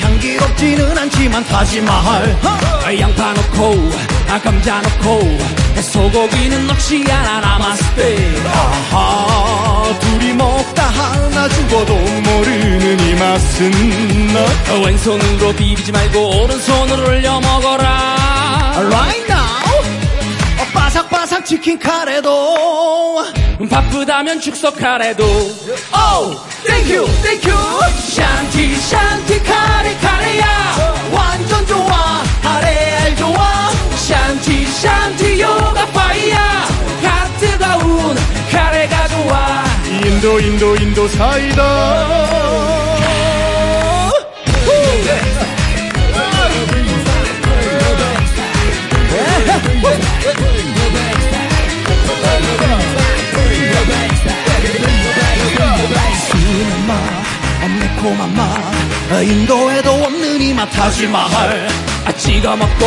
[0.00, 2.36] 향기롭지는 않지만 타지마할.
[3.00, 3.90] 양파 넣고
[4.28, 5.38] 아, 감자 넣고
[5.80, 8.34] 소고기는 넣지 않아 나마스테.
[8.46, 13.70] 아하 둘이 먹다 하나 죽어도 모르는 이 맛은
[14.34, 14.80] 너.
[14.84, 18.74] 왼손으로 비비지 말고 오른손으로 올려 먹어라.
[18.76, 19.63] Right now
[21.44, 23.22] 치킨 카레도
[23.70, 25.24] 바쁘다면 축소 카레도.
[26.64, 27.58] Thank you, thank you.
[28.08, 31.02] 샨티 샨티 카레 카레야.
[31.12, 33.70] 완전 좋아 카레 좋아.
[33.94, 36.66] 샨티 샨티 요가 파이야.
[37.02, 38.16] 가 뜨거운
[38.50, 39.64] 카레가 좋아.
[40.02, 42.54] 인도 인도 인도 사이다.
[50.34, 50.53] 순
[57.64, 61.66] 어, 매콤한 맛, 어, 인도에도 없는 이 맛 타지마할.
[62.06, 62.84] 아 찍어 먹고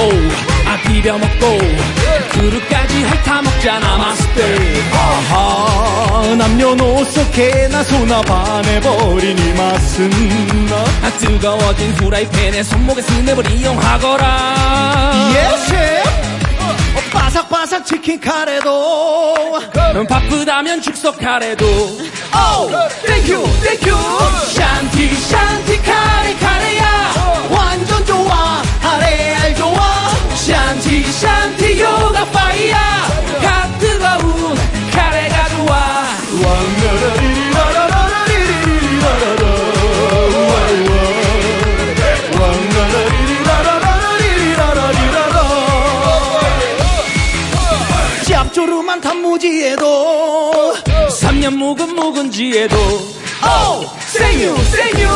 [0.67, 1.57] 아 비벼 먹고
[2.29, 10.09] 그릇까지 핥아 먹자 나마스테 아하, 남녀노소 개나 소나 반해버린 이 맛은
[10.69, 10.75] 너.
[11.07, 15.73] 아 뜨거워진 후라이팬에 손목에 스냅을 이용하거라 yes!
[15.73, 16.26] 어,
[17.37, 19.59] 바삭바삭 치킨 카레도.
[20.09, 21.65] 바쁘다면 축소 카레도.
[22.33, 22.69] Oh,
[23.05, 23.97] thank you, thank you.
[24.47, 26.96] 샨티 샨티 카레 카레야
[52.37, 52.77] 묵은지에도.
[53.43, 53.89] Oh,
[54.33, 55.11] you, you.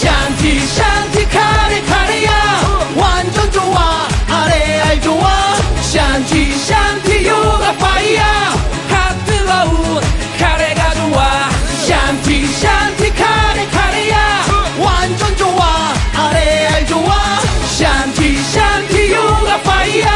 [0.00, 2.90] 샨티 샨티 카레 카레야.
[2.96, 4.08] 완전 좋아.
[4.26, 5.56] 카레 알 좋아.
[5.82, 8.54] 샨티 샨티 요가 파이야.
[8.88, 10.00] 가 뜨거운
[10.38, 11.50] 카레가 좋아.
[11.84, 14.44] 샨티 샨티 카레 카레야.
[14.78, 15.92] 완전 좋아.
[16.14, 17.40] 카레 알 좋아.
[17.76, 20.10] 샨티 샨티 요가 파이야.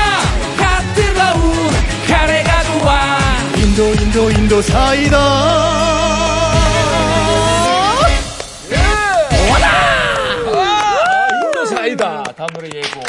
[0.57, 1.71] 가 뜨거운
[2.09, 3.19] 카레가 좋아.
[3.57, 6.16] 인도 인도 인도 사이다.
[12.47, 12.53] 다.
[12.53, 13.01] 다음 노래 예고.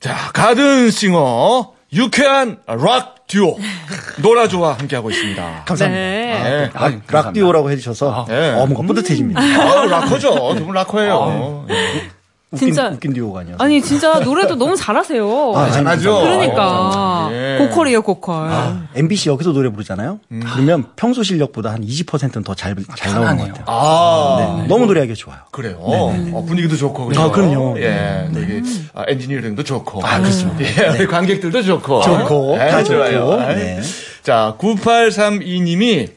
[0.00, 3.58] 자, 가든싱어 유쾌한 락 듀오
[4.18, 5.64] 노라조와 함께하고 있습니다.
[5.66, 6.00] 감사합니다.
[6.00, 6.42] 네.
[6.44, 6.70] 네.
[6.74, 8.52] 아, 락듀오라고 해주셔서 네.
[8.52, 9.40] 어, 뭔가 뿌듯해집니다.
[9.40, 10.54] 아우, 락커죠.
[10.56, 11.66] 두분 락커예요.
[12.56, 12.88] 웃긴, 진짜.
[12.88, 13.62] 웃긴 듀오가 아니어서.
[13.62, 15.52] 아니 진짜 노래도 너무 잘하세요.
[15.54, 16.20] 아, 잘하죠.
[16.22, 17.58] 그러니까 예.
[17.60, 18.48] 고퀄이에요 고퀄.
[18.94, 20.18] MBC 여기서 노래 부르잖아요.
[20.52, 23.64] 그러면 평소 실력보다 한 20%는 더잘잘 나오는 것 같아요.
[23.66, 25.38] 아, 너무 노래하기 좋아요.
[25.50, 25.76] 그래요.
[25.80, 27.06] 어, 분위기도 좋고.
[27.06, 27.20] 그죠?
[27.22, 27.76] 아, 그럼요.
[27.78, 28.28] 예.
[28.34, 28.62] 되게
[28.94, 30.04] 아, 엔지니어링도 좋고.
[30.04, 30.62] 아, 그렇습니다.
[30.64, 30.88] 예.
[30.96, 32.02] 우리 관객들도 좋고.
[32.02, 33.30] 좋고, 예, 다 좋아요.
[33.30, 33.42] 좋고.
[33.42, 33.54] 예.
[33.54, 33.80] 네.
[34.22, 36.08] 자, 9832님이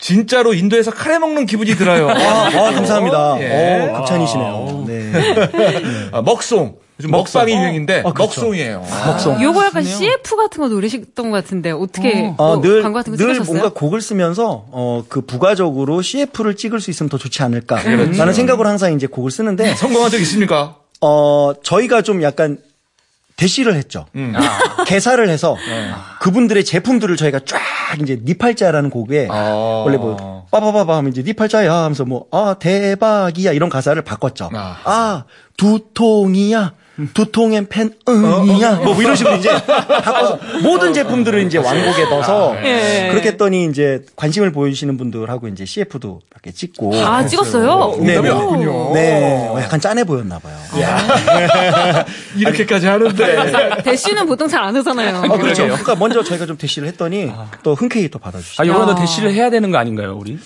[0.00, 2.08] 진짜로 인도에서 카레 먹는 기분이 들어요.
[2.08, 3.36] 아, 아, 감사합니다.
[3.40, 3.90] 예.
[3.90, 4.84] 어, 극찬이시네요.
[4.86, 4.97] 네.
[6.12, 6.78] 아, 먹송.
[7.00, 8.40] 요즘 먹방이 유행인데 어, 그렇죠.
[8.40, 8.84] 먹송이에요.
[9.06, 9.40] 먹송.
[9.40, 13.34] 요거 약간 CF 같은 거 노리셨던 것 같은데 어떻게 어, 뭐 늘, 광고 같은 거늘
[13.34, 13.56] 찍으셨어요?
[13.56, 17.76] 뭔가 곡을 쓰면서, 어, 그 부가적으로 CF를 찍을 수 있으면 더 좋지 않을까.
[17.76, 18.18] 그렇죠.
[18.18, 20.76] 라는 생각으로 항상 이제 곡을 쓰는데, 성공한 적 있습니까?
[21.00, 22.58] 어, 저희가 좀 약간
[23.38, 24.04] 대시를 했죠.
[24.16, 24.34] 음.
[24.86, 25.90] 개사를 해서 네.
[26.20, 27.58] 그분들의 제품들을 저희가 쫙
[28.02, 29.82] 이제 니팔자라는 곡에 아.
[29.86, 34.50] 원래 뭐 빠바바바 하면 이제 니팔자야 하면서 뭐 아 대박이야 이런 가사를 바꿨죠.
[34.52, 34.76] 아.
[34.84, 35.24] 아
[35.56, 36.72] 두통이야.
[37.14, 43.08] 두통엔 펜 응이야 뭐 이런 식으로 이제 바꿔서 모든 제품들을 이제 완곡에 넣어서 예.
[43.10, 47.96] 그렇게 했더니 이제 관심을 보여주시는 분들하고 이제 CF도 이렇게 찍고 아 찍었어요?
[48.00, 48.28] 네, 응답이
[48.94, 48.94] 네.
[48.94, 50.56] 네, 어, 약간 짠해 보였나 봐요.
[52.36, 53.82] 이렇게까지 하는데.
[53.82, 55.18] 대쉬는 보통 잘 안 하잖아요.
[55.18, 55.62] 아, 그렇죠.
[55.64, 57.30] 그러니까 먼저 저희가 좀 대시를 했더니
[57.62, 58.62] 또 흔쾌히 또 받아주시죠.
[58.62, 58.94] 아, 요번에도 야.
[58.96, 60.36] 대시를 해야 되는 거 아닌가요, 우리?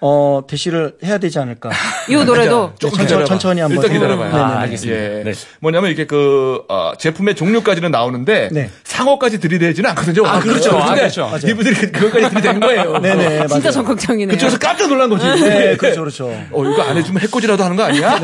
[0.00, 1.70] 어, 대시를 해야 되지 않을까.
[2.08, 3.26] 이 노래도 조금 천천히.
[3.26, 3.78] 천천히 한번.
[3.82, 4.30] 일단 기다려봐요.
[4.30, 4.42] 네네네.
[4.44, 4.98] 아, 알겠습니다.
[5.00, 5.22] 예.
[5.24, 5.32] 네.
[5.60, 8.70] 뭐냐면 이게 그 어, 제품의 종류까지는 나오는데 네.
[8.84, 10.24] 상어까지 들이대지는 않거든요.
[10.26, 10.76] 아, 그렇죠.
[10.78, 11.22] 아, 그렇죠.
[11.26, 11.40] 맞아요.
[11.48, 12.98] 이분들이 그- 그것까지 들이대는 거예요.
[12.98, 13.28] 네네.
[13.48, 13.70] 진짜 맞아요.
[13.72, 14.28] 적극적이네요.
[14.36, 15.26] 그쪽에서 깜짝 놀란 거지.
[15.26, 16.26] 네, 그렇죠, 그렇죠.
[16.52, 18.20] 어, 이거 안 해주면 해코지라도 하는 거 아니야?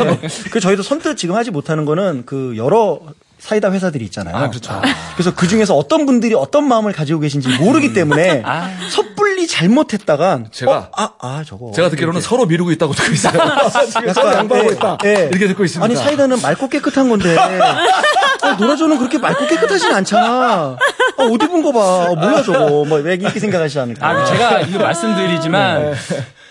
[0.53, 3.01] 그 저희도 선뜻 지금 하지 못하는 거는 그 여러
[3.44, 4.35] 사이다 회사들이 있잖아요.
[4.35, 4.80] 아, 그렇죠.
[5.14, 8.70] 그래서 그 중에서 어떤 분들이 어떤 마음을 가지고 계신지 모르기 때문에 아.
[8.88, 12.26] 섣불리 잘못했다간 제가- 어, 아, 아 저거 제가 듣기로는 이렇게.
[12.26, 13.35] 서로 미루고 있다고 듣고 있어요.
[14.14, 14.98] 서로 양보하고 예, 있다.
[15.04, 15.28] 예.
[15.30, 15.85] 이렇게 듣고 있습니다.
[15.85, 17.37] 아니 사이다는 맑고 깨끗한 건데
[18.44, 20.78] 어, 노라조는 그렇게 맑고 깨끗하진 않잖아.
[21.18, 21.80] 아, 옷 입은 거 봐.
[22.11, 22.85] 어, 뭐야 저거.
[22.87, 24.09] 뭐왜 이렇게 생각하시지 않을까.
[24.09, 25.92] 아, 제가 이거 말씀드리지만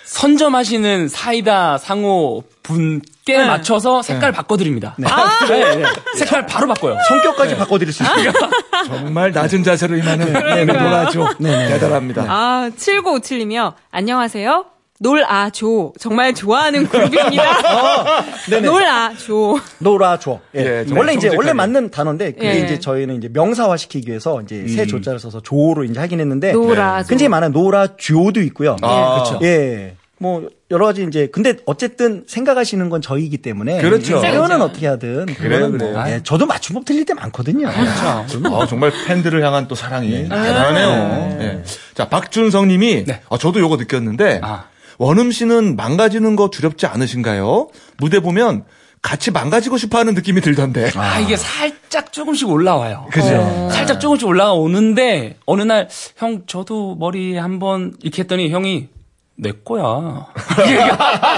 [0.03, 4.95] 선점하시는 사이다 상호 분께 맞춰서 색깔 바꿔드립니다.
[4.97, 5.07] 네.
[5.47, 5.83] 네.
[6.17, 6.97] 색깔 바로 바꿔요.
[7.07, 8.31] 성격까지 바꿔드릴 수 있어요.
[8.87, 11.35] 정말 낮은 자세로 임하는 네, 놀아줘.
[11.39, 12.25] 대단합니다.
[12.27, 13.73] 아, 7957님이요.
[13.91, 14.72] 안녕하세요.
[15.03, 15.91] 놀아줘.
[15.99, 18.23] 정말 좋아하는 그룹입니다.
[18.49, 18.67] 네네.
[18.67, 19.59] 놀아줘.
[19.79, 20.39] 노라조.
[20.55, 20.59] 예.
[20.59, 21.29] 예, 정말 원래 이제.
[21.35, 22.59] 원래 맞는 단어인데 그게 예.
[22.59, 27.09] 이제 저희는 이제 명사화 시키기 위해서 이제 새 조자를 써서 조로 이제 하긴 했는데 놀아줘.
[27.09, 28.77] 굉장히 많은 노라조도 있고요.
[28.81, 29.39] 아, 그렇죠.
[29.45, 29.95] 예.
[30.19, 34.21] 뭐 여러 가지 이제 근데 어쨌든 생각하시는 건 저희이기 때문에 그렇죠.
[34.21, 35.91] 표현은 어떻게 하든 그거는 그래요.
[35.91, 37.67] 뭐 예, 저도 맞춤법 틀릴 때 많거든요.
[37.67, 38.25] 아,
[38.69, 41.37] 정말 팬들을 향한 또 사랑이 대단하네요.
[41.41, 41.63] 예.
[41.93, 43.19] 자, 박준성 님이 네.
[43.29, 44.65] 아, 저도 요거 느꼈는데 아.
[44.97, 47.69] 원음 씨는 망가지는 거 두렵지 않으신가요?
[47.97, 48.63] 무대 보면
[49.01, 50.91] 같이 망가지고 싶어 하는 느낌이 들던데.
[50.95, 53.07] 아, 이게 살짝 조금씩 올라와요.
[53.11, 53.69] 그죠?
[53.69, 58.87] 살짝 조금씩 올라오는데 어느 날 형 저도 머리 한번 이렇게 했더니 형이
[59.35, 59.83] 내 거야.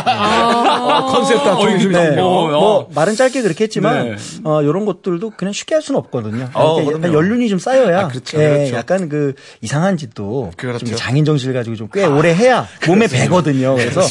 [0.05, 2.11] 아, 컨셉 다 네.
[2.21, 2.87] 뭐, 뭐, 어.
[2.93, 4.15] 말은 짧게 그렇게 했지만 네.
[4.43, 6.49] 어 이런 것들도 그냥 쉽게 할 수는 없거든요.
[6.53, 7.13] 어, 그럼요.
[7.13, 8.75] 연륜이 좀 쌓여야 아, 그렇죠, 예, 그렇죠.
[8.75, 10.85] 약간 그 이상한 짓도 그렇죠.
[10.85, 13.75] 좀 장인 정신을 가지고 좀 꽤 오래 해야 몸에 배거든요.
[13.75, 14.01] 그래서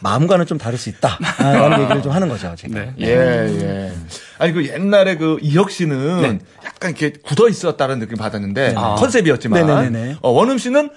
[0.00, 1.18] 마음과는 좀 다를 수 있다.
[1.38, 2.52] 아, 라는 얘기를 좀 하는 거죠.
[2.56, 2.74] 제가.
[2.80, 2.92] 네.
[3.00, 3.92] 예, 예.
[4.38, 6.38] 아니, 그 옛날에 그 이혁 씨는 네.
[6.64, 8.94] 약간 이렇게 굳어 있었다는 느낌 받았는데 아.
[8.96, 10.16] 컨셉이었지만.
[10.22, 10.90] 어, 원음 씨는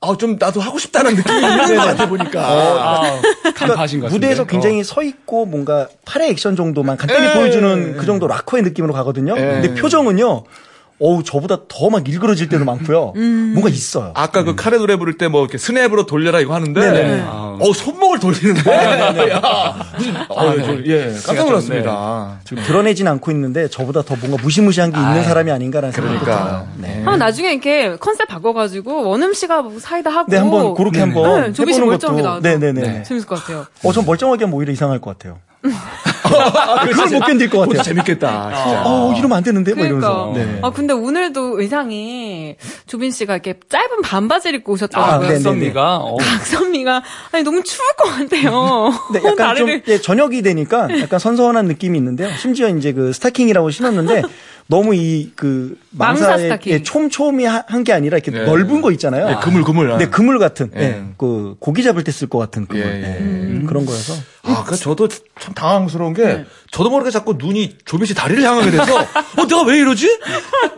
[0.00, 2.40] 어, 좀 나도 하고 싶다는 느낌이 있는 것 같아 보니까.
[2.46, 3.22] 아,
[3.54, 4.08] 간파하신 것 같은데.
[4.08, 7.32] 무대에서 굉장히 서 있고 뭔가 팔의 액션 정도만 간단히 예.
[7.32, 9.34] 보여주는 그 정도 락커의 느낌으로 가거든요.
[9.36, 9.60] 예.
[9.60, 10.44] 근데 표정은요.
[10.98, 13.12] 어우 저보다 더 막 일그러질 때도 많고요.
[13.14, 14.12] 뭔가 있어요.
[14.14, 17.22] 아까 그 카레 노래 부를 때 뭐 이렇게 스냅으로 돌려라 이거 하는데 네네.
[17.26, 18.70] 어 손목을 돌리는데
[19.30, 22.38] 야, 무슨 아, 저, 예 깜짝 놀랐습니다.
[22.44, 26.44] 지금 드러내진 않고 있는데 저보다 더 뭔가 무시무시한 게 있는 사람이 아닌가라는 생각이 그러니까.
[26.46, 26.68] 들어요.
[26.78, 26.94] 네.
[26.96, 30.30] 한번 나중에 이렇게 컨셉 바꿔가지고 원음 씨가 뭐 사이다 하고.
[30.30, 32.26] 네, 한번 그렇게 한번 네, 조비 씨 멀쩡하게 것도.
[32.28, 32.42] 나와도.
[32.48, 33.02] 네네네.
[33.02, 33.66] 재밌을 것 같아요.
[33.84, 35.38] 어, 전 멀쩡하게 하면 오히려 이상할 것 같아요.
[35.72, 37.82] 그걸 못 견딜 것 그것도 같아요.
[37.82, 38.54] 재밌겠다.
[38.54, 38.82] 진짜.
[38.84, 39.74] 어, 이러면 안 되는데?
[39.74, 40.08] 막 그러니까.
[40.08, 40.32] 이러면서.
[40.34, 40.58] 네.
[40.62, 45.20] 아 근데 오늘도 의상이 조빈 씨가 이렇게 짧은 반바지를 입고 아, 오셨더라고요.
[45.28, 45.40] 네네네.
[45.40, 46.16] 썸미가 어.
[46.18, 47.02] 박선미가
[47.32, 48.90] 아니 너무 추울 것 같아요.
[49.12, 52.30] 네, 약간 좀 다리를 예, 저녁이 되니까 약간 선선한 느낌이 있는데요.
[52.38, 54.22] 심지어 이제 그 스타킹이라고 신었는데
[54.68, 56.58] 너무 이그 망사 망사의.
[56.66, 58.44] 예, 촘촘히 한 게 아니라 이렇게 네.
[58.44, 59.28] 넓은 거 있잖아요.
[59.30, 59.96] 예, 그물 그물.
[59.98, 60.80] 네, 그물 같은, 예.
[60.82, 63.60] 예, 그 고기 잡을 때 쓸 것 같은 그물, 예, 예.
[63.60, 64.14] 예, 그런 거여서.
[64.42, 65.08] 아, 그 저도
[65.40, 68.96] 참 당황스러운 게 저도 모르게 자꾸 눈이 조빈 씨 다리를 향하게 돼서
[69.38, 70.20] 어 내가 왜 이러지?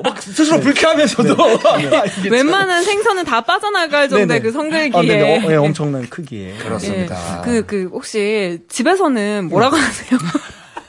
[0.03, 1.35] 막 스스로 불쾌하면서도
[1.81, 4.40] 이게 참- 웬만한 생선은 다 빠져나갈 정도의.
[4.40, 5.40] 그 성글기에.
[5.40, 5.46] 아.
[5.46, 6.55] 어, 예, 엄청난 크기에.
[6.59, 7.42] 그렇습니다.
[7.44, 10.18] 그, 그, 혹시 집에서는 뭐라고 하세요?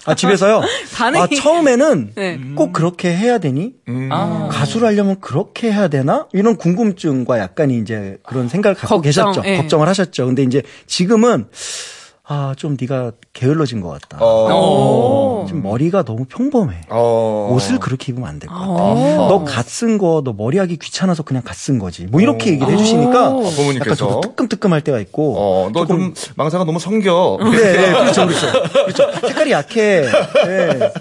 [0.06, 0.62] 아, 집에서요?
[0.96, 2.40] 반응이- 아, 처음에는 네.
[2.56, 3.74] 꼭 그렇게 해야 되니?
[3.88, 4.10] 음.
[4.12, 4.48] 아.
[4.52, 6.28] 가수를 하려면 그렇게 해야 되나?
[6.34, 9.42] 이런 궁금증과 약간 이제 그런 생각을 갖고 걱정, 계셨죠.
[9.46, 9.58] 예.
[9.58, 10.26] 걱정을 하셨죠.
[10.28, 11.48] 근데 이제 지금은
[12.32, 14.20] 아, 좀 네가 게을러진 것 같다.
[14.22, 15.46] 어.
[15.48, 16.82] 지금 머리가 너무 평범해.
[16.89, 17.50] 어.
[17.52, 18.70] 옷을 그렇게 입으면 안 될 것 같아.
[18.70, 19.28] 어.
[19.30, 22.06] 너갓 쓴 거, 너 머리하기 귀찮아서 그냥 갓 쓴 거지.
[22.06, 23.39] 뭐 이렇게 얘기를 해주시니까 오.
[23.39, 25.36] 약간 부모님께서 저도 뜨끔뜨끔할 때가 있고.
[25.38, 27.39] 어, 너 좀 망사가 너무 성겨.
[27.52, 28.48] 네, 네, 그렇죠, 그렇죠.
[28.86, 29.12] 그렇죠.
[29.28, 30.02] 색깔이 약해.
[30.46, 30.92] 네.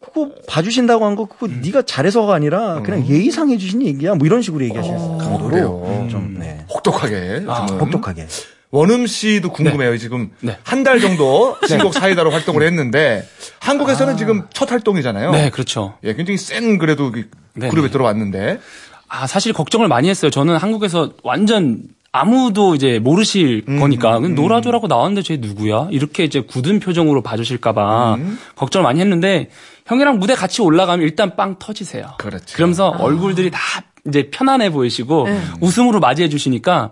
[0.00, 4.14] 그거 봐주신다고 한 거, 그거 네가 잘해서가 아니라 그냥 예의상 해주신 얘기야.
[4.14, 6.06] 뭐 이런 식으로 얘기하시는 강도로 그래요.
[6.08, 6.64] 좀, 네.
[6.72, 7.44] 혹독하게.
[7.46, 7.80] 저는.
[7.80, 8.26] 혹독하게.
[8.70, 9.96] 원음 씨도 궁금해요.
[9.98, 10.56] 지금 네.
[10.62, 13.26] 한달 정도 신곡 사이다로 활동을 했는데
[13.58, 15.32] 한국에서는 지금 첫 활동이잖아요.
[15.32, 15.94] 네, 그렇죠.
[16.04, 17.92] 예, 굉장히 센 그래도 그 네, 그룹에 네.
[17.92, 18.60] 들어왔는데
[19.08, 20.30] 아, 사실 걱정을 많이 했어요.
[20.30, 25.88] 저는 한국에서 완전 아무도 이제 모르실 거니까 그럼 노라조라고 나왔는데 쟤 누구야?
[25.90, 28.18] 이렇게 이제 굳은 표정으로 봐주실까봐
[28.56, 29.48] 걱정을 많이 했는데
[29.86, 32.14] 형이랑 무대 같이 올라가면 일단 빵 터지세요.
[32.18, 32.56] 그렇죠.
[32.56, 33.58] 그러면서 얼굴들이 다
[34.06, 35.26] 이제 편안해 보이시고
[35.60, 36.90] 웃음으로 맞이해 주시니까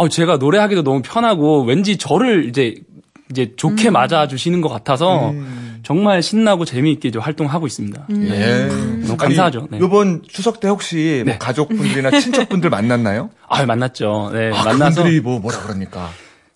[0.00, 2.74] 어 제가 노래하기도 너무 편하고 왠지 저를 이제
[3.30, 5.34] 이제 좋게 맞아 주시는 것 같아서
[5.82, 8.06] 정말 신나고 재미있게 이제 활동하고 있습니다.
[8.10, 8.68] 예.
[9.02, 9.68] 너무 감사하죠.
[9.70, 9.76] 네.
[9.76, 11.38] 이번 추석 때 혹시 뭐 네.
[11.38, 13.28] 가족분들이나 친척분들 만났나요?
[13.46, 14.30] 아 만났죠.
[14.32, 16.08] 네 아, 만나서 그분들이 뭐 뭐라 그럽니까?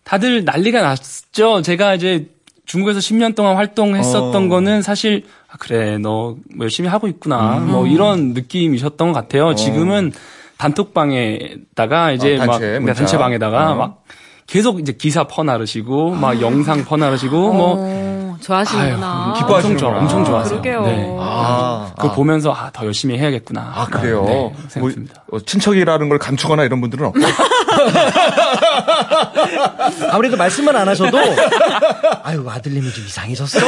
[0.04, 1.60] 다들 난리가 났죠.
[1.60, 2.30] 제가 이제
[2.64, 4.48] 중국에서 10년 동안 활동했었던 어.
[4.48, 9.54] 거는 사실 아, 그래 너 열심히 하고 있구나 뭐 이런 느낌이셨던 것 같아요.
[9.54, 10.12] 지금은
[10.58, 12.94] 단톡방에다가 이제 어, 단체, 막 네, 문자.
[12.94, 13.74] 단체 방에다가 어.
[13.74, 14.04] 막
[14.46, 19.24] 계속 이제 기사 퍼나르시고 막 영상 퍼나르시고 뭐 좋아하시는구나.
[19.26, 19.58] 아유, 기뻐하시는구나.
[19.64, 20.60] 엄청 좋아, 엄청 좋아하세요.
[20.60, 20.82] 그러게요.
[20.86, 21.16] 네.
[21.18, 23.72] 아, 그거 보면서 아, 더 열심히 해야겠구나.
[23.74, 24.24] 아, 그래요?
[24.26, 25.24] 네, 뭐, 생각합니다.
[25.32, 27.20] 어, 친척이라는 걸 감추거나 이런 분들은 없고.
[30.10, 31.18] 아무래도 말씀은 안 하셔도
[32.22, 33.60] 아유 아들님이 좀 이상해졌어.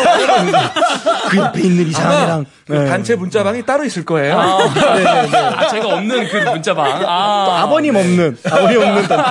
[1.30, 2.86] 그 옆에 있는 이상이랑 그 네.
[2.86, 4.38] 단체 문자방이 따로 있을 거예요.
[4.38, 7.00] 아, 제가 없는 그 문자방.
[7.00, 9.26] 또 아, 아버님 없는 아버님 없는 단체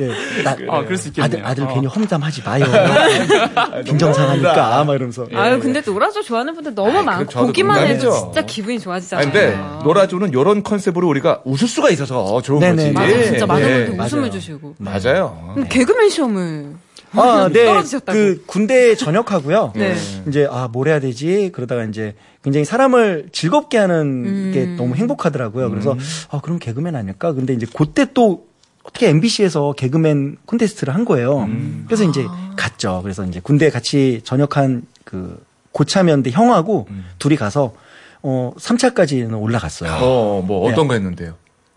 [0.00, 1.24] 예, 나, 아, 그럴 수 있겠네요.
[1.24, 1.74] 아들 아들 어.
[1.74, 2.64] 괜히 험담하지 마요.
[3.84, 5.26] 빈정상하니까 막 이러면서.
[5.34, 8.10] 아유, 근데 노라조 좋아하는 분들 너무 많고, 보기만 해도.
[8.12, 9.24] 진짜 기분이 좋아지잖아요.
[9.26, 13.12] 아니, 근데 노라조는 이런 컨셉으로 우리가 웃을 수가 있어서 좋은 네네, 거지.
[13.14, 13.86] 맞아, 진짜 많은 예.
[13.86, 14.74] 분들 웃음을 주시고.
[14.78, 15.52] 맞아요.
[15.54, 16.74] 그럼 개그맨 시험을.
[17.12, 17.64] 아, 네.
[17.64, 18.12] 떨어지셨다고.
[18.12, 19.72] 그 군대 전역하고요.
[19.76, 19.94] 네.
[20.28, 21.50] 이제 아, 뭘 해야 되지?
[21.52, 24.76] 그러다가 이제 굉장히 사람을 즐겁게 하는 게 음.
[24.76, 25.70] 너무 행복하더라고요.
[25.70, 25.96] 그래서
[26.30, 27.32] 아, 그럼 개그맨 아닐까?
[27.32, 28.46] 근데 이제 그때 또
[28.82, 31.48] 어떻게 MBC에서 개그맨 콘테스트를 한 거예요.
[31.86, 33.00] 그래서 이제 갔죠.
[33.02, 36.86] 그래서 이제 군대 같이 전역한 그 고참이었는데 형하고
[37.18, 37.74] 둘이 가서
[38.22, 39.90] 어 3차까지는 올라갔어요.
[40.02, 40.88] 어, 뭐 어떤 네.
[40.88, 41.34] 거 했는데요?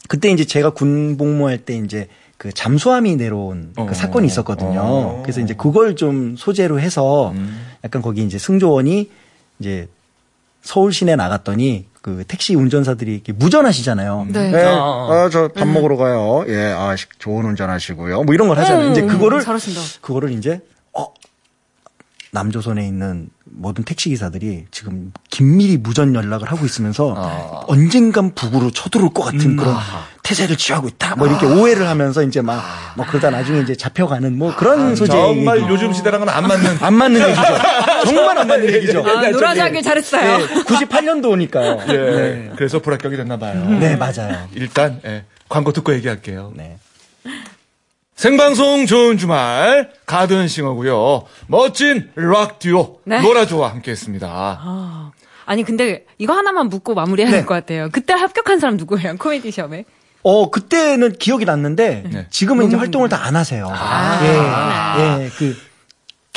[0.08, 3.86] 그때 이제 제가 군 복무할 때 이제 그 잠수함이 내려온 어.
[3.88, 4.80] 그 사건이 있었거든요.
[4.82, 5.20] 어.
[5.24, 7.66] 그래서 이제 그걸 좀 소재로 해서 음.
[7.84, 9.10] 약간 거기 이제 승조원이
[9.60, 9.88] 이제
[10.62, 14.28] 서울 시내 나갔더니 그 택시 운전사들이 이렇게 무전하시잖아요.
[14.30, 14.52] 네.
[14.52, 15.26] 네, 아.
[15.26, 16.46] 아, 저밥 먹으러 가요.
[16.48, 18.24] 예, 아, 시- 좋은 운전하시고요.
[18.24, 18.88] 뭐 이런 걸 하잖아요.
[18.88, 19.82] 음, 이제 그거를 잘하신다.
[20.02, 20.77] 그거를 이제 어
[22.38, 27.64] 남조선에 있는 모든 택시 기사들이 지금 긴밀히 무전 연락을 하고 있으면서 아.
[27.68, 29.76] 언젠간 북으로 쳐들어올 것 같은 그런
[30.24, 31.16] 태세를 취하고 있다.
[31.16, 32.62] 뭐 이렇게 오해를 하면서 이제 막
[32.98, 35.70] 뭐 그러다 나중에 이제 잡혀가는 뭐 그런 소재의 정말 얘기.
[35.70, 36.78] 요즘 시대랑은 안 맞는.
[36.82, 37.44] 안 맞는 얘기죠.
[38.06, 39.04] 정말 안 맞는 얘기죠.
[39.08, 39.20] 아,
[39.64, 40.38] 하길 잘했어요.
[40.40, 41.90] 네, 98년도니까요.
[41.90, 41.94] 예.
[41.94, 42.52] 네.
[42.56, 43.64] 그래서 불합격이 됐나 봐요.
[43.80, 44.48] 네, 맞아요.
[44.56, 46.52] 일단 예, 광고 듣고 얘기할게요.
[46.56, 46.80] 네.
[48.18, 51.24] 생방송 좋은 주말 가든싱어고요.
[51.46, 53.22] 멋진 락 듀오 네.
[53.22, 54.28] 노라조와 함께했습니다.
[54.28, 55.12] 아,
[55.46, 57.38] 아니, 근데 이거 하나만 묻고 마무리해야 네.
[57.38, 57.90] 될것 같아요.
[57.92, 59.18] 그때 합격한 사람 누구예요?
[59.22, 59.86] 코미디 시험에?
[60.24, 62.28] 어, 그때는 기억이 났는데 네.
[62.32, 63.72] 지금은 이제 활동을 다 안 하세요.
[64.24, 65.24] 예.
[65.26, 65.30] 예.
[65.38, 65.56] 그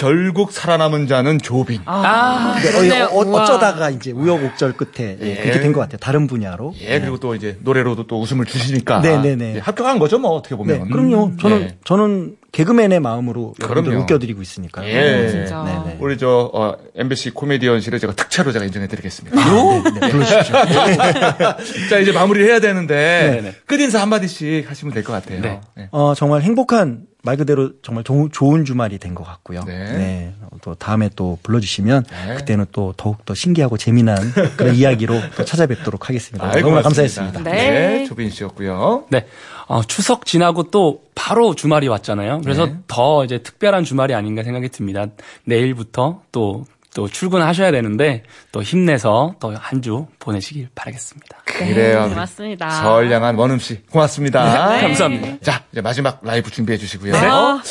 [0.01, 1.83] 결국 살아남은 자는 조빈.
[1.85, 3.03] 아, 네.
[3.03, 3.45] 어, 우와.
[3.45, 5.35] 쩌다가 이제 우여곡절 끝에 예, 예.
[5.37, 5.99] 그렇게 된 것 같아요.
[5.99, 6.73] 다른 분야로.
[6.81, 9.01] 예, 그리고 또 이제 노래로도 또 웃음을 주시니까.
[9.01, 9.55] 네네네.
[9.57, 10.89] 예, 합격한 거죠, 뭐 어떻게 네, 보면.
[10.91, 11.33] 그럼요.
[11.39, 11.77] 저는 예.
[11.85, 14.03] 저는 개그맨의 마음으로 여러분들 그럼요.
[14.05, 14.89] 웃겨드리고 있으니까요.
[14.89, 15.29] 예.
[15.29, 15.63] 진짜.
[15.65, 15.97] 네, 네.
[16.01, 19.37] 우리 저 어, MBC 코미디언실에 제가 특차로 제가 인정해드리겠습니다.
[19.37, 20.57] 네, 네, 불러주십시오.
[21.91, 23.55] 자 이제 마무리를 해야 되는데 네네.
[23.67, 25.41] 끝 인사 한 마디씩 하시면 될 것 같아요.
[25.43, 25.61] 네.
[25.77, 25.89] 네.
[25.93, 29.63] 어, 정말 행복한 말 그대로 정말 조- 좋은 주말이 된 것 같고요.
[29.67, 30.33] 네.
[30.43, 32.35] 어, 또 다음에 또 불러주시면 네.
[32.37, 34.17] 그때는 또 더욱 더 신기하고 재미난
[34.57, 36.45] 그런 이야기로 또 찾아뵙도록 하겠습니다.
[36.47, 36.83] 아이, 너무나 고맙습니다.
[36.83, 37.43] 감사했습니다.
[37.43, 37.71] 네.
[37.99, 39.05] 네, 조빈 씨였고요.
[39.11, 39.27] 네.
[39.67, 42.41] 어, 추석 지나고 또 바로 주말이 왔잖아요.
[42.43, 42.77] 그래서 네.
[42.87, 45.07] 더 이제 특별한 주말이 아닌가 생각이 듭니다.
[45.45, 46.65] 내일부터 또,
[46.95, 48.23] 또 출근하셔야 되는데
[48.53, 51.39] 또 힘내서 또 한 주 보내시길 바라겠습니다.
[51.45, 52.03] 그래요.
[52.05, 52.71] 우리 고맙습니다.
[52.71, 54.69] 선량한 원음 씨 고맙습니다.
[54.75, 55.37] 네, 감사합니다.
[55.43, 57.15] 자 이제 마지막 라이브 준비해 주시고요.
[57.17, 57.63] 아.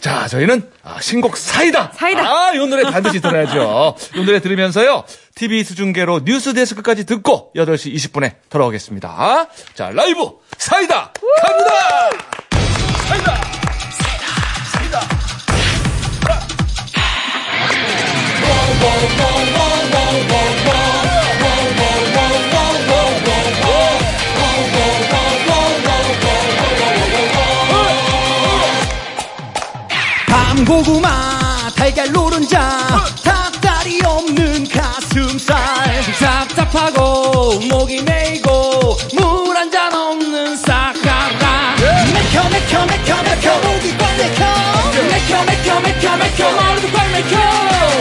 [0.00, 1.90] 자 저희는 아, 신곡 사이다.
[1.92, 2.22] 사이다.
[2.22, 3.96] 아, 이 노래 반드시 들어야죠.
[4.14, 5.04] 이 노래 들으면서요.
[5.34, 9.48] TV 수중계로 뉴스 데스크까지 듣고 8시 20분에 돌아오겠습니다.
[9.74, 11.12] 자 라이브 사이다
[11.42, 12.27] 갑니다.
[30.68, 31.08] 고구마
[31.74, 32.60] 달걀 노른자
[33.24, 35.56] 닭다리 없는 가슴살.
[36.20, 41.74] 답답하고 목이 메이고 물 한 잔 없는 사하라.
[42.12, 43.60] 맥혀 맥혀 맥혀 맥혀.
[43.60, 44.44] 목이 꽉 맥혀.
[45.08, 46.50] 맥혀 맥혀 맥혀 맥혀.
[46.52, 47.36] 머리도 꽉 맥혀.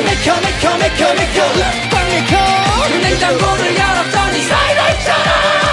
[0.04, 1.44] 맥혀 맥혀 맥혀 맥혀.
[1.90, 2.38] 꽉 맥혀.
[3.02, 5.67] 냉장고를 열었더니 사이다 있잖아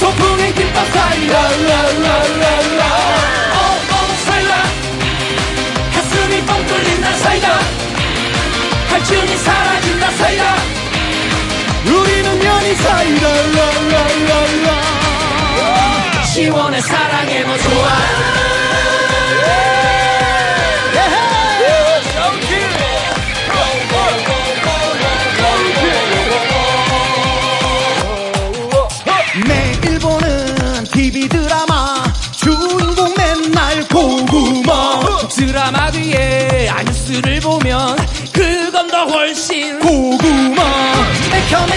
[0.00, 2.82] 소풍의 김밥 사이다 라라라라.
[3.54, 4.52] 오오 사이다
[5.94, 7.58] 가슴이 뻥 뚫린다 사이다.
[8.90, 10.56] 갈증이 사라진다 사이다.
[11.86, 14.84] 우리는 면이 사이다 라라라라.
[16.24, 17.88] 시원해 사랑해 뭐 좋아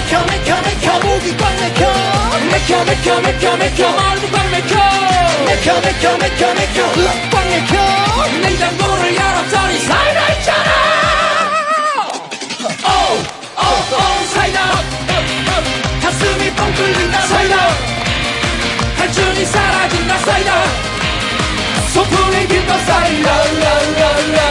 [0.08, 1.00] 맥혀 맥혀 맥혀.
[1.00, 1.86] 목이 꽉 맥혀.
[2.50, 3.92] 맥혀 맥혀 맥혀 맥혀.
[3.92, 4.76] 마음이 꽉 맥혀.
[5.46, 6.82] 맥혀 맥혀 맥혀 맥혀.
[6.82, 7.76] 으악 꽉 맥혀.
[8.42, 10.72] 냉장고를 열었더니 사이다 있잖아.
[13.60, 14.60] 오오오 사이다.
[16.02, 17.56] 가슴이 뻥 뚫린다 사이다.
[18.98, 20.64] 갈증이 사라진다 사이다.
[21.94, 24.47] 소풍의 길도 사이다.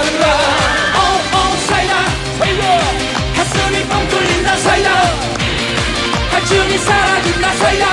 [7.67, 7.87] 사이다.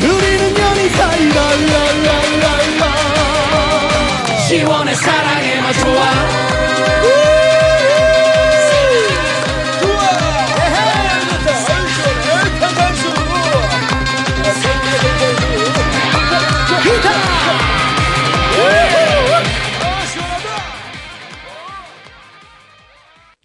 [0.00, 1.38] 우리는 연인 사이다.
[4.46, 6.47] 시원해 사랑에 맞춰와